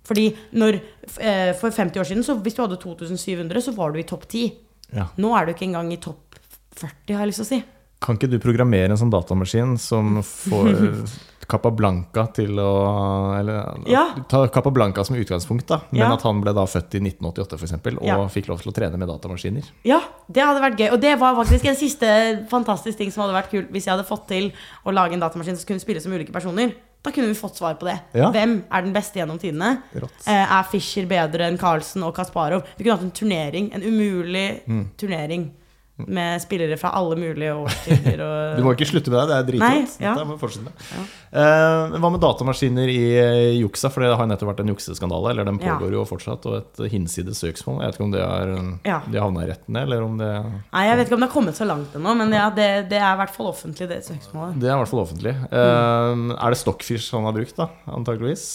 [0.06, 0.80] Fordi når,
[1.18, 4.28] uh, For 50 år siden, så hvis du hadde 2700, så var du i topp
[4.30, 4.56] 10.
[4.95, 5.10] Ja.
[5.20, 6.39] Nå er du ikke engang i topp
[6.80, 7.64] 40, har jeg lyst til å si.
[8.06, 10.72] Kan ikke du programmere en sånn datamaskin som får
[11.47, 14.13] Capablanca til å Eller Ja.
[14.27, 15.81] ta Capablanca som utgangspunkt, da.
[15.91, 16.13] Men Ja.
[16.13, 18.17] at han ble da født i 1988 f.eks., og Ja.
[18.27, 19.63] fikk lov til å trene med datamaskiner.
[19.83, 20.91] Ja, det hadde vært gøy.
[20.93, 24.05] Og det var faktisk en siste fantastisk ting som hadde vært kult hvis jeg hadde
[24.07, 24.51] fått til
[24.85, 26.73] å lage en datamaskin som kunne spille som ulike personer.
[27.03, 27.99] Da kunne vi fått svar på det.
[28.15, 28.31] Ja.
[28.31, 29.83] Hvem er den beste gjennom tidene?
[29.93, 32.63] Eh, er Fischer bedre enn Carlsen og Kasparov?
[32.77, 34.87] Vi kunne hatt en turnering, en umulig Mm.
[34.97, 35.51] turnering
[35.97, 38.19] med spillere fra alle mulige årstider.
[38.19, 38.33] Og...
[38.59, 39.93] Du må ikke slutte med det, det er Nei, dritrått.
[40.03, 40.13] ja.
[40.17, 41.13] Dette må fortsette med.
[41.35, 43.89] Eh, hva med datamaskiner i eh, juksa?
[43.91, 45.31] For det har nettopp vært en jukseskandale.
[45.31, 45.75] Eller den Ja.
[45.77, 47.79] pågår jo fortsatt, og et hinsides søksmål.
[47.81, 48.53] Jeg vet ikke om det er
[48.91, 48.99] Ja.
[49.07, 50.29] de havna i retten, eller om det
[50.73, 52.99] Nei, Jeg vet ikke om det har kommet så langt ennå, men ja, det, det
[52.99, 54.59] er i hvert fall offentlig, det søksmålet.
[54.59, 55.35] Det er i hvert fall offentlig.
[55.47, 57.69] Eh, er det Stockfish han har brukt, da?
[57.87, 58.45] Antakeligvis.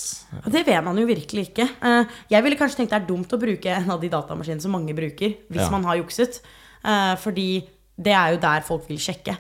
[0.45, 1.69] Det vet man jo virkelig ikke.
[1.83, 4.73] Uh, Jeg ville kanskje tenkt det er dumt å bruke en av de datamaskinene som
[4.73, 5.71] mange bruker, hvis Ja.
[5.73, 6.41] man har jukset.
[6.85, 7.69] Eh, Fordi
[8.01, 9.37] det er jo der folk vil sjekke.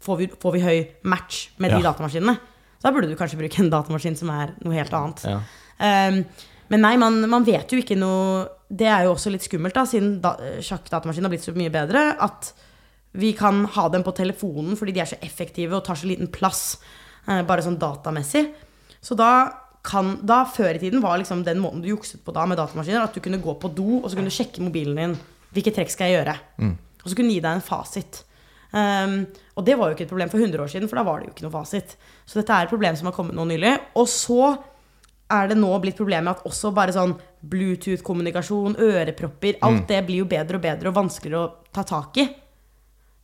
[0.00, 1.92] Får vi, får vi høy match med de Ja.
[1.92, 2.36] datamaskinene,
[2.78, 5.24] så da burde du kanskje bruke en datamaskin som er noe helt annet.
[5.26, 5.40] Ja.
[5.78, 6.24] Um,
[6.70, 9.84] men nei, man, man vet jo ikke noe Det er jo også litt skummelt, da,
[9.88, 12.52] siden da, sjakkdatamaskinen har blitt så mye bedre, at
[13.16, 16.28] vi kan ha dem på telefonen fordi de er så effektive og tar så liten
[16.28, 16.76] plass,
[17.26, 18.44] uh, bare sånn datamessig.
[19.00, 19.30] Så da
[19.82, 23.02] kan Da før i tiden var liksom den måten du jukset på da med datamaskiner,
[23.02, 25.18] at du kunne gå på do, og så kunne du sjekke mobilen din.
[25.54, 26.38] Hvilke trekk skal jeg gjøre?
[27.02, 28.22] Og så kunne de gi deg en fasit.
[28.68, 29.22] Um,
[29.56, 31.28] og det var jo ikke et problem for 100 år siden, for da var det
[31.28, 31.94] jo ikke noe fasit.
[32.28, 33.72] Så dette er et problem som har kommet nå nylig.
[33.96, 34.56] Og så
[35.32, 37.14] er det nå blitt problemet at også bare sånn
[37.48, 42.26] Bluetooth-kommunikasjon, ørepropper, alt det blir jo bedre og bedre og vanskeligere å ta tak i.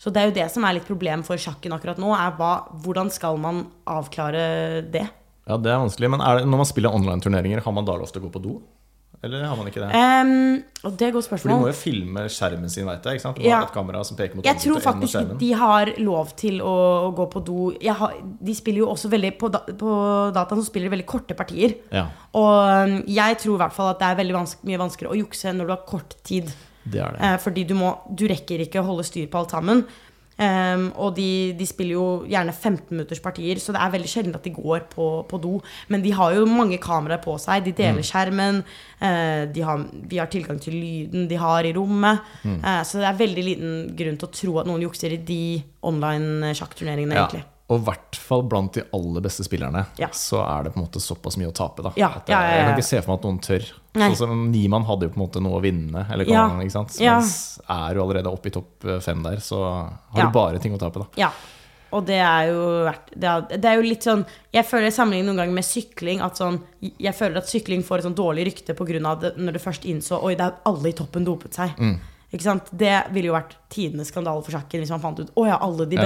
[0.01, 2.55] Så det er jo det som er litt problem for sjakken akkurat nå, er hva,
[2.85, 5.07] hvordan skal man avklare det?
[5.45, 6.11] ja, det er vanskelig.
[6.15, 8.43] Men er det, når man spiller online-turneringer, har man da lov til å gå på
[8.45, 8.55] do?
[9.23, 9.89] Eller har man ikke det?
[9.95, 10.65] Um,
[10.97, 11.41] det er et godt spørsmål.
[11.41, 13.19] For de må jo filme skjermen sin, veit jeg.
[13.19, 13.39] ikke sant?
[13.39, 13.63] De Ja.
[13.63, 17.45] et kamera som peker mot Jeg tror faktisk de har lov til å, gå på
[17.45, 17.73] do.
[17.81, 18.13] Jeg har,
[18.43, 19.95] de spiller jo også veldig På, da, på
[20.35, 21.77] dataen så spiller de veldig korte partier.
[21.93, 25.21] Ja, Og jeg tror i hvert fall at det er veldig vanske, mye vanskeligere å
[25.25, 26.53] jukse når du har kort tid.
[26.85, 27.21] det er det.
[27.23, 29.87] Eh, fordi du, må, du rekker ikke å holde styr på alt sammen.
[30.37, 34.51] Em, og de, de spiller jo gjerne 15-minutterspartier, så det er veldig sjelden at de
[34.57, 35.53] går på, på do.
[35.93, 37.65] Men de har jo mange kameraer på seg.
[37.69, 38.63] De deler skjermen.
[38.99, 42.21] Uh, de har, vi har tilgang til lyden de har i rommet.
[42.45, 45.43] Eh, så det er veldig liten grunn til å tro at noen jukser i de
[45.87, 47.27] online sjakkturneringene, Ja.
[47.27, 47.45] egentlig.
[47.73, 50.09] Og i hvert fall blant de aller beste spillerne, Ja.
[50.13, 51.83] så er det på en måte såpass mye å tape.
[51.83, 52.57] da Ja, det, ja, ja, ja.
[52.57, 53.73] Jeg kan ikke se for meg at noen tør.
[53.95, 54.09] Nei.
[54.11, 56.49] Sånn som Niemann hadde jo på en måte noe å vinne, eller Ja.
[56.49, 57.01] kan, ikke sant?
[57.01, 57.19] Ja.
[57.21, 60.27] mens er du allerede oppe i topp eh, fem der, så har Ja.
[60.27, 60.99] du bare ting å tape.
[61.01, 61.31] da Ja.
[61.93, 64.95] Og det er jo verdt det er, det er jo litt sånn Jeg føler jeg
[64.95, 66.21] sammenligner noen ganger med sykling.
[66.21, 69.01] At sånn, jeg føler at sykling får et sånn dårlig rykte pga.
[69.39, 71.71] når du først innså Oi, det er alle i toppen dopet seg.
[72.33, 72.69] Ikke sant?
[72.77, 75.87] Det ville jo vært tidenes skandale for sjakken hvis man fant ut Å ja, alle
[75.87, 76.03] de Ja.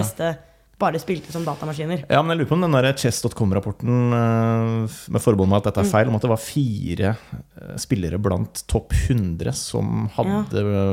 [0.78, 2.04] Bare spilte som datamaskiner.
[2.06, 5.90] Ja, men jeg lurer på om den chess.com-rapporten eh, med forbehold om at dette er
[5.90, 10.84] feil, om at det var fire eh, spillere blant topp 100 som hadde ja.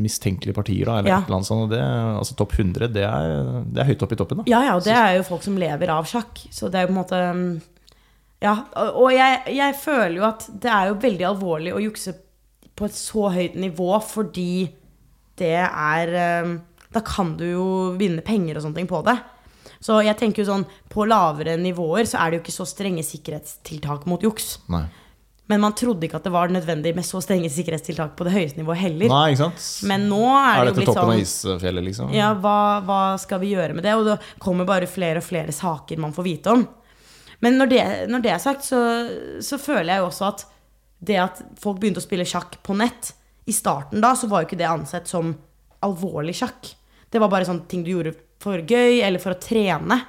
[0.00, 1.18] mistenkelige partier, da, eller Ja.
[1.20, 1.68] et eller annet sånt.
[1.74, 3.36] Det, altså topp 100, det er,
[3.68, 4.46] det er høyt oppe i toppen, da.
[4.48, 6.40] Ja, ja, og det er jo folk som lever av sjakk.
[6.48, 7.44] Så det er jo på en måte um,
[8.44, 8.56] Ja,
[8.96, 12.16] og jeg, jeg føler jo at det er jo veldig alvorlig å jukse
[12.74, 14.66] på et så høyt nivå fordi
[15.38, 16.10] det er
[16.90, 17.68] Da kan du jo
[17.98, 19.14] vinne penger og sånne ting på det.
[19.84, 23.04] Så jeg tenker jo sånn på lavere nivåer så er det jo ikke så strenge
[23.04, 24.54] sikkerhetstiltak mot juks.
[24.72, 24.86] Nei.
[25.52, 28.62] Men man trodde ikke at det var nødvendig med så strenge sikkerhetstiltak på det høyeste
[28.62, 29.10] nivået heller.
[29.12, 29.66] Nei, ikke sant?
[29.90, 32.14] Men nå er, er det jo blitt toppen sånn av isfjellet, liksom?
[32.16, 32.56] ja, hva,
[32.86, 33.92] hva skal vi gjøre med det?
[33.98, 36.64] Og det kommer bare flere og flere saker man får vite om.
[37.44, 38.80] Men når det, når det er sagt, så,
[39.44, 40.46] så føler jeg jo også at
[41.04, 43.10] det at folk begynte å spille sjakk på nett
[43.44, 45.34] I starten da så var jo ikke det ansett som
[45.84, 46.70] alvorlig sjakk.
[47.12, 48.14] Det var bare sånne ting du gjorde
[48.44, 50.02] for gøy eller for å trene.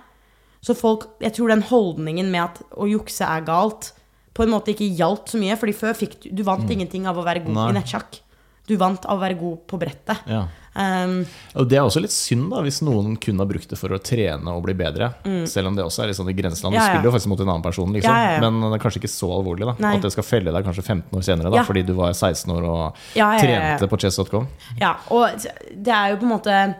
[0.65, 3.91] Så folk, jeg tror den holdningen med at å jukse er galt,
[4.36, 5.55] på en måte ikke gjaldt så mye.
[5.61, 7.59] Fordi før fikk du Du vant ingenting av å være god Mm.
[7.63, 7.69] Nei.
[7.71, 8.19] i nettsjakk.
[8.67, 10.23] Du vant av å være god på brettet.
[10.27, 10.47] Ja.
[10.75, 11.21] Um,
[11.55, 13.99] Og det er også litt synd, da, hvis noen kun har brukt det for å
[14.01, 15.11] trene og bli bedre.
[15.47, 16.73] Selv om det også er litt sånn i grenseland.
[16.73, 16.81] Du Mm.
[16.81, 16.95] Ja, ja.
[16.97, 18.41] spiller jo faktisk mot en annen person, liksom.
[18.41, 19.65] Men det er kanskje ikke så alvorlig.
[19.69, 19.95] da Nei.
[19.95, 22.63] At det skal felle deg kanskje 15 år senere, da fordi du var 16 år
[22.65, 24.47] og trente på chess.com.
[24.81, 25.29] Ja, og
[25.77, 26.75] det er jo på en måte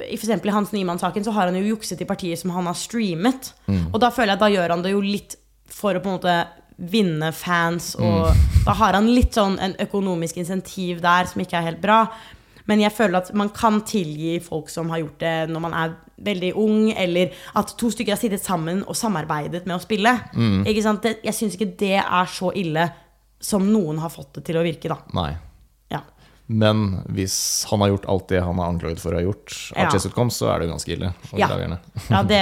[0.00, 3.52] eksempel i Hans Niemann-saken så har han jo jukset i partier som han har streamet.
[3.92, 5.36] Og da føler jeg at da gjør han det jo litt
[5.70, 6.36] for å på en måte
[6.74, 8.32] vinne fans, og
[8.66, 12.00] da har han litt sånn en økonomisk insentiv der som ikke er helt bra.
[12.66, 15.94] Men jeg føler at man kan tilgi folk som har gjort det når man er
[16.24, 20.16] veldig ung, eller at to stykker har sittet sammen og samarbeidet med å spille.
[20.66, 21.04] Ikke sant?
[21.04, 22.88] Jeg syns ikke det er så ille
[23.44, 24.96] som noen har fått det til å virke, da.
[25.14, 25.34] Nei.
[26.46, 29.86] Men hvis han har gjort alt det han er anklaget for å ha gjort, av
[29.86, 30.28] Ja.
[30.28, 31.12] så er det jo ganske ille.
[31.32, 31.48] Ja.
[32.10, 32.40] Ja, det,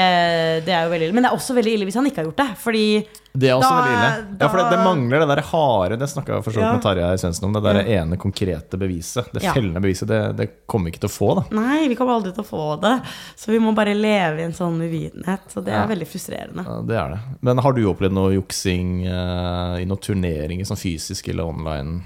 [0.66, 1.14] det er jo veldig ille.
[1.14, 2.48] Men det er også veldig ille hvis han ikke har gjort det.
[2.58, 4.38] Fordi Det er også Da- veldig ille.
[4.40, 6.72] Ja, for det, det mangler det der harde Det snakka jeg for så vidt Ja.
[6.72, 7.52] med Tarjei Svendsen om.
[7.52, 9.30] Det der ene konkrete beviset.
[9.32, 10.08] Det fellende beviset.
[10.08, 11.44] Det, det kommer vi ikke til å få, da.
[11.54, 12.96] Nei, vi kommer aldri til å få det.
[13.36, 15.46] Så vi må bare leve i en sånn uvitenhet.
[15.48, 16.66] Så det er veldig frustrerende.
[16.66, 17.20] Ja, det er det.
[17.40, 22.02] Men har du opplevd noe juksing uh, i noen turneringer, sånn fysisk eller online,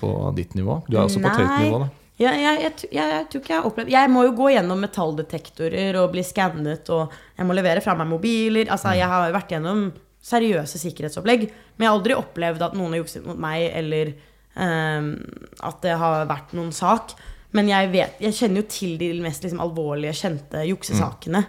[0.00, 0.80] på ditt nivå?
[0.88, 1.66] Du er også på et høyt Nei.
[1.66, 1.90] nivå, da.
[2.14, 4.78] Ja, jeg, jeg, jeg, jeg tror ikke jeg har opplevd Jeg må jo gå gjennom
[4.84, 8.70] metalldetektorer og bli skannet, og jeg må levere fra meg mobiler.
[8.70, 9.88] Altså, jeg har vært gjennom
[10.24, 14.14] seriøse sikkerhetsopplegg, men jeg har aldri opplevd at noen har jukset mot meg, eller
[14.54, 15.10] um,
[15.66, 17.16] at det har vært noen sak.
[17.54, 21.44] Men jeg, vet, jeg kjenner jo til de mest liksom, alvorlige, kjente juksesakene.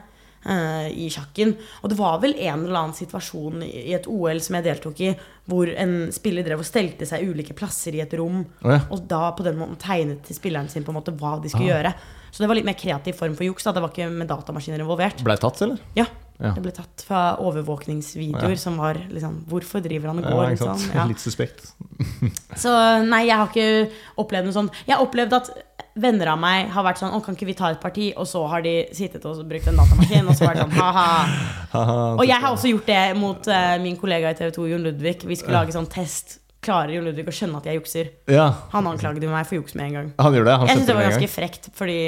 [0.45, 1.55] eh, I sjakken.
[1.81, 5.13] Og det var vel en eller annen situasjon i et OL som jeg deltok i,
[5.45, 8.43] hvor en spiller drev og stelte seg ulike plasser i et rom.
[8.65, 8.79] Oh, ja.
[8.89, 11.69] Og da på den måten tegnet til spilleren sin på en måte hva de skulle
[11.69, 11.91] gjøre.
[12.33, 13.63] Så det var litt mer kreativ form for juks.
[13.63, 15.21] Det var ikke med datamaskiner involvert.
[15.23, 15.81] Blei tatt, eller?
[15.97, 16.49] Ja, Ja.
[16.51, 20.41] Det ble tatt fra overvåkningsvideoer som var liksom Hvorfor driver han og går?
[20.43, 20.81] Ja, liksom?
[20.91, 21.05] Ja.
[21.07, 21.69] Litt suspekt.
[22.63, 22.73] Så
[23.07, 24.81] nei, jeg har ikke opplevd noe sånt.
[24.87, 25.53] Jeg har opplevd at
[25.95, 28.09] venner av meg har vært sånn Å, kan ikke vi ta et parti?
[28.19, 31.05] Og så har de sittet og brukt en datamaskin, og så vært sånn ha-ha.
[31.75, 34.83] Haha, Og jeg har også gjort det mot uh, min kollega i TV 2, Jon
[34.89, 35.23] Ludvig.
[35.27, 36.39] Vi skulle lage sånn test.
[36.65, 38.11] Klarer Jon Ludvig å skjønne at jeg jukser?
[38.31, 40.07] Ja, Han anklaget jo meg for juks med en gang.
[40.19, 40.55] han gjør det.
[40.61, 41.99] Han Jeg syns det var ganske frekt, fordi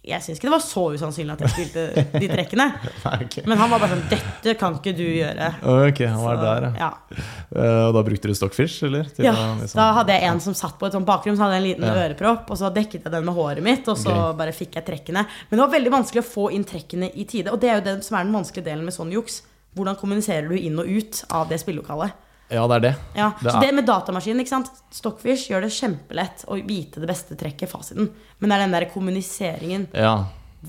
[0.00, 2.66] jeg syns ikke det var så usannsynlig at jeg spilte de trekkene.
[3.04, 3.34] Nei, ok.
[3.44, 5.48] Men han var bare sånn 'Dette kan ikke du gjøre'.
[5.60, 6.88] Ok, han var Så, der, ja.
[6.88, 7.24] ja.
[7.52, 9.10] Uh, Og da brukte du Stockfish, eller?
[9.20, 9.34] Ja.
[9.34, 11.62] å liksom- Da hadde jeg en som satt på et sånt bakrom, så hadde jeg
[11.62, 12.08] en liten Ja.
[12.08, 14.38] ørepropp, og så dekket jeg den med håret mitt, og så okay.
[14.40, 15.26] bare fikk jeg trekkene.
[15.50, 17.84] Men det var veldig vanskelig å få inn trekkene i tide, og det er jo
[17.90, 19.42] det som er den vanskelige delen med sånn juks.
[19.76, 22.12] Hvordan kommuniserer du inn og ut av det spillelokalet?
[22.50, 22.92] Ja, det er det.
[23.14, 27.00] Ja, Det så er- det med datamaskinen, ikke sant Stockfish gjør det kjempelett å vite
[27.00, 28.10] det beste trekket, fasiten.
[28.40, 29.86] Men det er den der kommuniseringen.
[29.94, 30.26] Ja.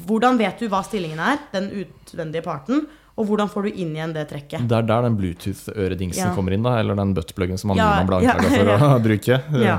[0.08, 2.86] Hvordan vet du hva stillingen er, den utvendige parten,
[3.18, 4.68] og hvordan får du inn igjen det trekket?
[4.68, 6.36] Det er der den Bluetooth-øredingsen Ja.
[6.36, 6.78] kommer inn, da.
[6.80, 8.78] Eller den buttpluggen som Anina ble ja, anklaga for ja.
[8.96, 9.42] å bruke.
[9.66, 9.78] Ja.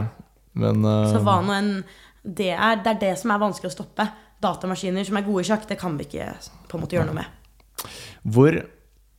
[0.55, 1.07] Men uh...
[1.15, 1.73] Så hva nå enn
[2.25, 4.09] det er, det er det som er vanskelig å stoppe.
[4.43, 6.29] Datamaskiner som er gode i sjakk, det kan vi ikke
[6.69, 7.27] på en måte gjøre noe med.
[8.27, 8.59] hvor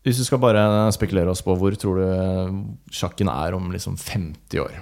[0.04, 4.60] Hvis du skal bare spekulere oss på, hvor tror du sjakken er om liksom 50
[4.60, 4.80] år?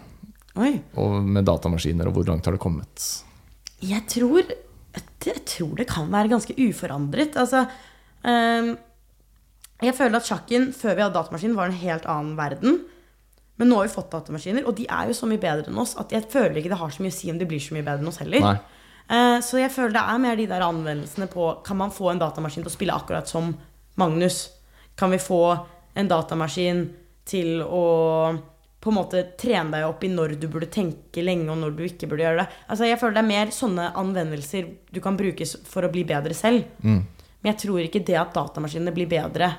[0.60, 0.74] Oi.
[1.00, 3.06] Og med datamaskiner, og hvor langt har det kommet?
[3.86, 4.50] Jeg tror,
[4.98, 7.38] jeg tror det kan være ganske uforandret.
[7.40, 7.64] Altså
[8.26, 8.74] um,
[9.82, 12.82] Jeg føler at sjakken før vi hadde datamaskin, var en helt annen verden.
[13.62, 15.94] Men nå har vi fått datamaskiner, og de er jo så mye bedre enn oss
[16.02, 17.86] at jeg føler ikke det har så mye å si om de blir så mye
[17.86, 18.58] bedre enn oss heller.
[19.06, 22.22] Eh, så jeg føler det er mer de der anvendelsene på Kan man få en
[22.22, 23.52] datamaskin til å spille akkurat som
[24.02, 24.48] Magnus?
[25.02, 25.42] Kan vi få
[25.98, 26.86] en datamaskin
[27.28, 27.86] til å
[28.82, 31.84] på en måte trene deg opp i når du burde tenke lenge, og når du
[31.86, 32.62] ikke burde gjøre det?
[32.74, 36.34] Altså Jeg føler det er mer sånne anvendelser du kan bruke for å bli bedre
[36.38, 36.66] selv.
[36.82, 39.52] Men jeg tror ikke det at datamaskinene blir bedre,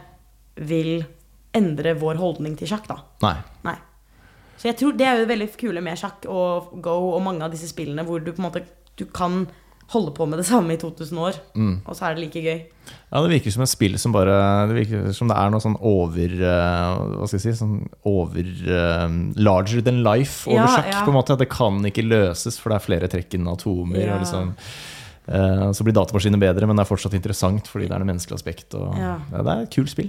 [0.58, 1.04] vil
[1.54, 2.98] endre vår holdning til sjakk, da.
[3.22, 3.36] Nei.
[3.66, 3.78] Nei.
[4.58, 7.54] Så jeg tror det er jo veldig kule med sjakk og go og mange av
[7.54, 8.64] disse spillene hvor du på en måte
[8.98, 9.46] du kan
[9.92, 11.38] holde på med det samme i 2000 år,
[11.86, 12.62] og så er det like gøy.
[13.12, 14.34] Ja, det virker som et spill som bare
[14.66, 17.76] Det virker som det er noe sånn over eh, Hva skal jeg si Sånn
[18.08, 21.02] over eh, Larger than life over Ja, sjakk, ja.
[21.06, 21.36] på en måte.
[21.36, 24.02] At det kan ikke løses, for det er flere trekk enn atomer.
[24.06, 24.16] Ja.
[24.16, 24.54] Og liksom,
[25.22, 28.40] Uh, så blir datamaskiner bedre, men det er fortsatt interessant fordi det er det menneskelige
[28.40, 28.74] aspekt.
[28.74, 29.12] Og, Ja.
[29.30, 30.08] ja, det er et kult spill.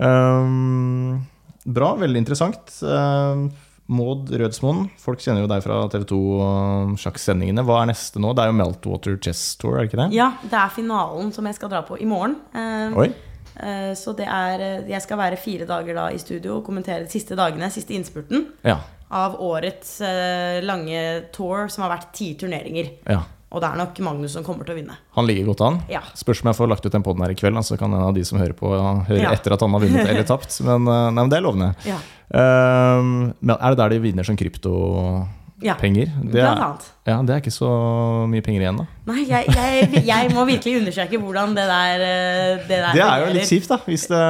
[0.00, 1.20] Um,
[1.68, 2.72] bra, veldig interessant.
[2.80, 3.50] Um,
[3.90, 7.64] Maud Rødsmoen, folk kjenner jo deg fra TV 2-sjakksendingene.
[7.66, 8.30] Hva er neste nå?
[8.36, 10.08] Det er jo Meltwater Chess Tour, er det ikke det?
[10.18, 12.36] Ja, det er finalen som jeg skal dra på i morgen.
[12.54, 13.08] Eh, Oi.
[13.56, 17.04] eh, så det er eh, Jeg skal være fire dager da i studio og kommentere
[17.06, 18.78] de siste dagene, siste innspurten, Ja.
[19.10, 19.96] av årets
[20.62, 21.02] lange
[21.34, 22.92] tour, som har vært ti turneringer.
[23.08, 23.22] ja.
[23.50, 24.94] Og det er nok Magnus som kommer til å vinne.
[25.16, 25.78] Han ligger godt an.
[25.90, 25.98] Ja.
[26.14, 28.04] Spørs om jeg får lagt ut den poden her i kveld, så så kan en
[28.06, 28.70] av de som hører på,
[29.08, 29.32] høre Ja.
[29.34, 30.60] etter at han har vunnet eller tapt.
[30.62, 31.74] Men, nei, men det er lovende.
[31.84, 31.96] Ja.
[32.30, 34.72] Um, men er det der de vinner sånn krypto?
[35.60, 35.90] Ja, Det
[36.32, 37.68] blant er, ja, det er ikke så
[38.32, 38.84] mye penger igjen, da.
[39.10, 43.24] Nei, jeg, jeg, jeg må virkelig undersøke hvordan det der eh, Det, der Det er
[43.26, 43.76] jo litt kjipt, da.
[43.84, 44.20] Hvis det,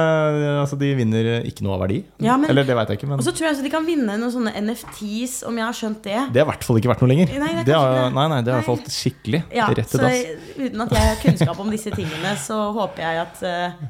[0.57, 2.01] altså, de vinner ikke noe av verdi.
[2.19, 3.87] Ja, men- Eller det veit jeg ikke, men Og så tror jeg altså, de kan
[3.87, 6.17] vinne noen sånne NFTs, om jeg har skjønt det.
[6.35, 7.31] det har i hvert fall ikke vært noe lenger.
[7.45, 8.03] Nei, det det har, det.
[8.19, 10.51] nei, nei, det har falt skikkelig Ja, rett til så dass.
[10.59, 13.87] uten at jeg har kunnskap om disse tingene, så håper jeg at uh,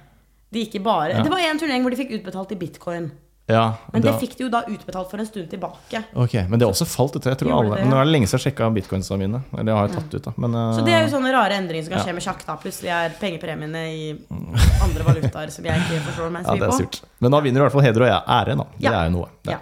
[0.53, 1.23] de ikke bare Ja.
[1.25, 3.09] Det var en turnering hvor de fikk utbetalt i bitcoin.
[3.51, 6.01] Ja, Men det det fikk de jo da utbetalt for en stund tilbake.
[6.15, 7.25] Ok, Men det har også falt ut.
[7.29, 9.41] Jeg tror alle, det, men Nå er det lenge siden jeg sjekka bitcoinsene mine.
[9.57, 10.33] Eller har jeg tatt ut, da.
[10.37, 12.05] Men, Så det er jo sånne rare endringer som kan Ja.
[12.07, 12.45] skje med sjakk.
[12.47, 14.11] da Plutselig er pengepremiene i
[14.85, 17.09] andre valutaer som jeg ikke forstår meg Ja, så det mye er på.
[17.19, 18.63] Men da vinner du i hvert fall heder og ære, da.
[18.77, 18.93] Det Ja.
[19.01, 19.29] er jo noe.
[19.45, 19.57] Ja.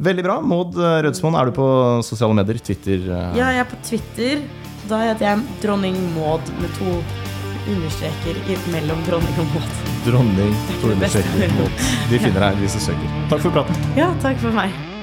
[0.00, 0.40] Veldig bra.
[0.40, 1.68] Maud eh, Rødsmoen, er du på
[2.02, 2.58] sosiale medier?
[2.58, 2.98] Twitter?
[3.10, 3.36] Uh...
[3.38, 4.42] Ja, jeg er på Twitter.
[4.88, 7.33] Da heter jeg dronning Maud med to
[7.72, 8.40] understreker
[8.72, 9.84] mellom dronning og Maud.
[10.06, 11.54] Dronning og understreker.
[11.54, 11.70] Torne
[12.10, 13.14] De finner deg hvis du søker.
[13.32, 13.86] Takk for praten.
[13.98, 14.93] Ja, takk for meg.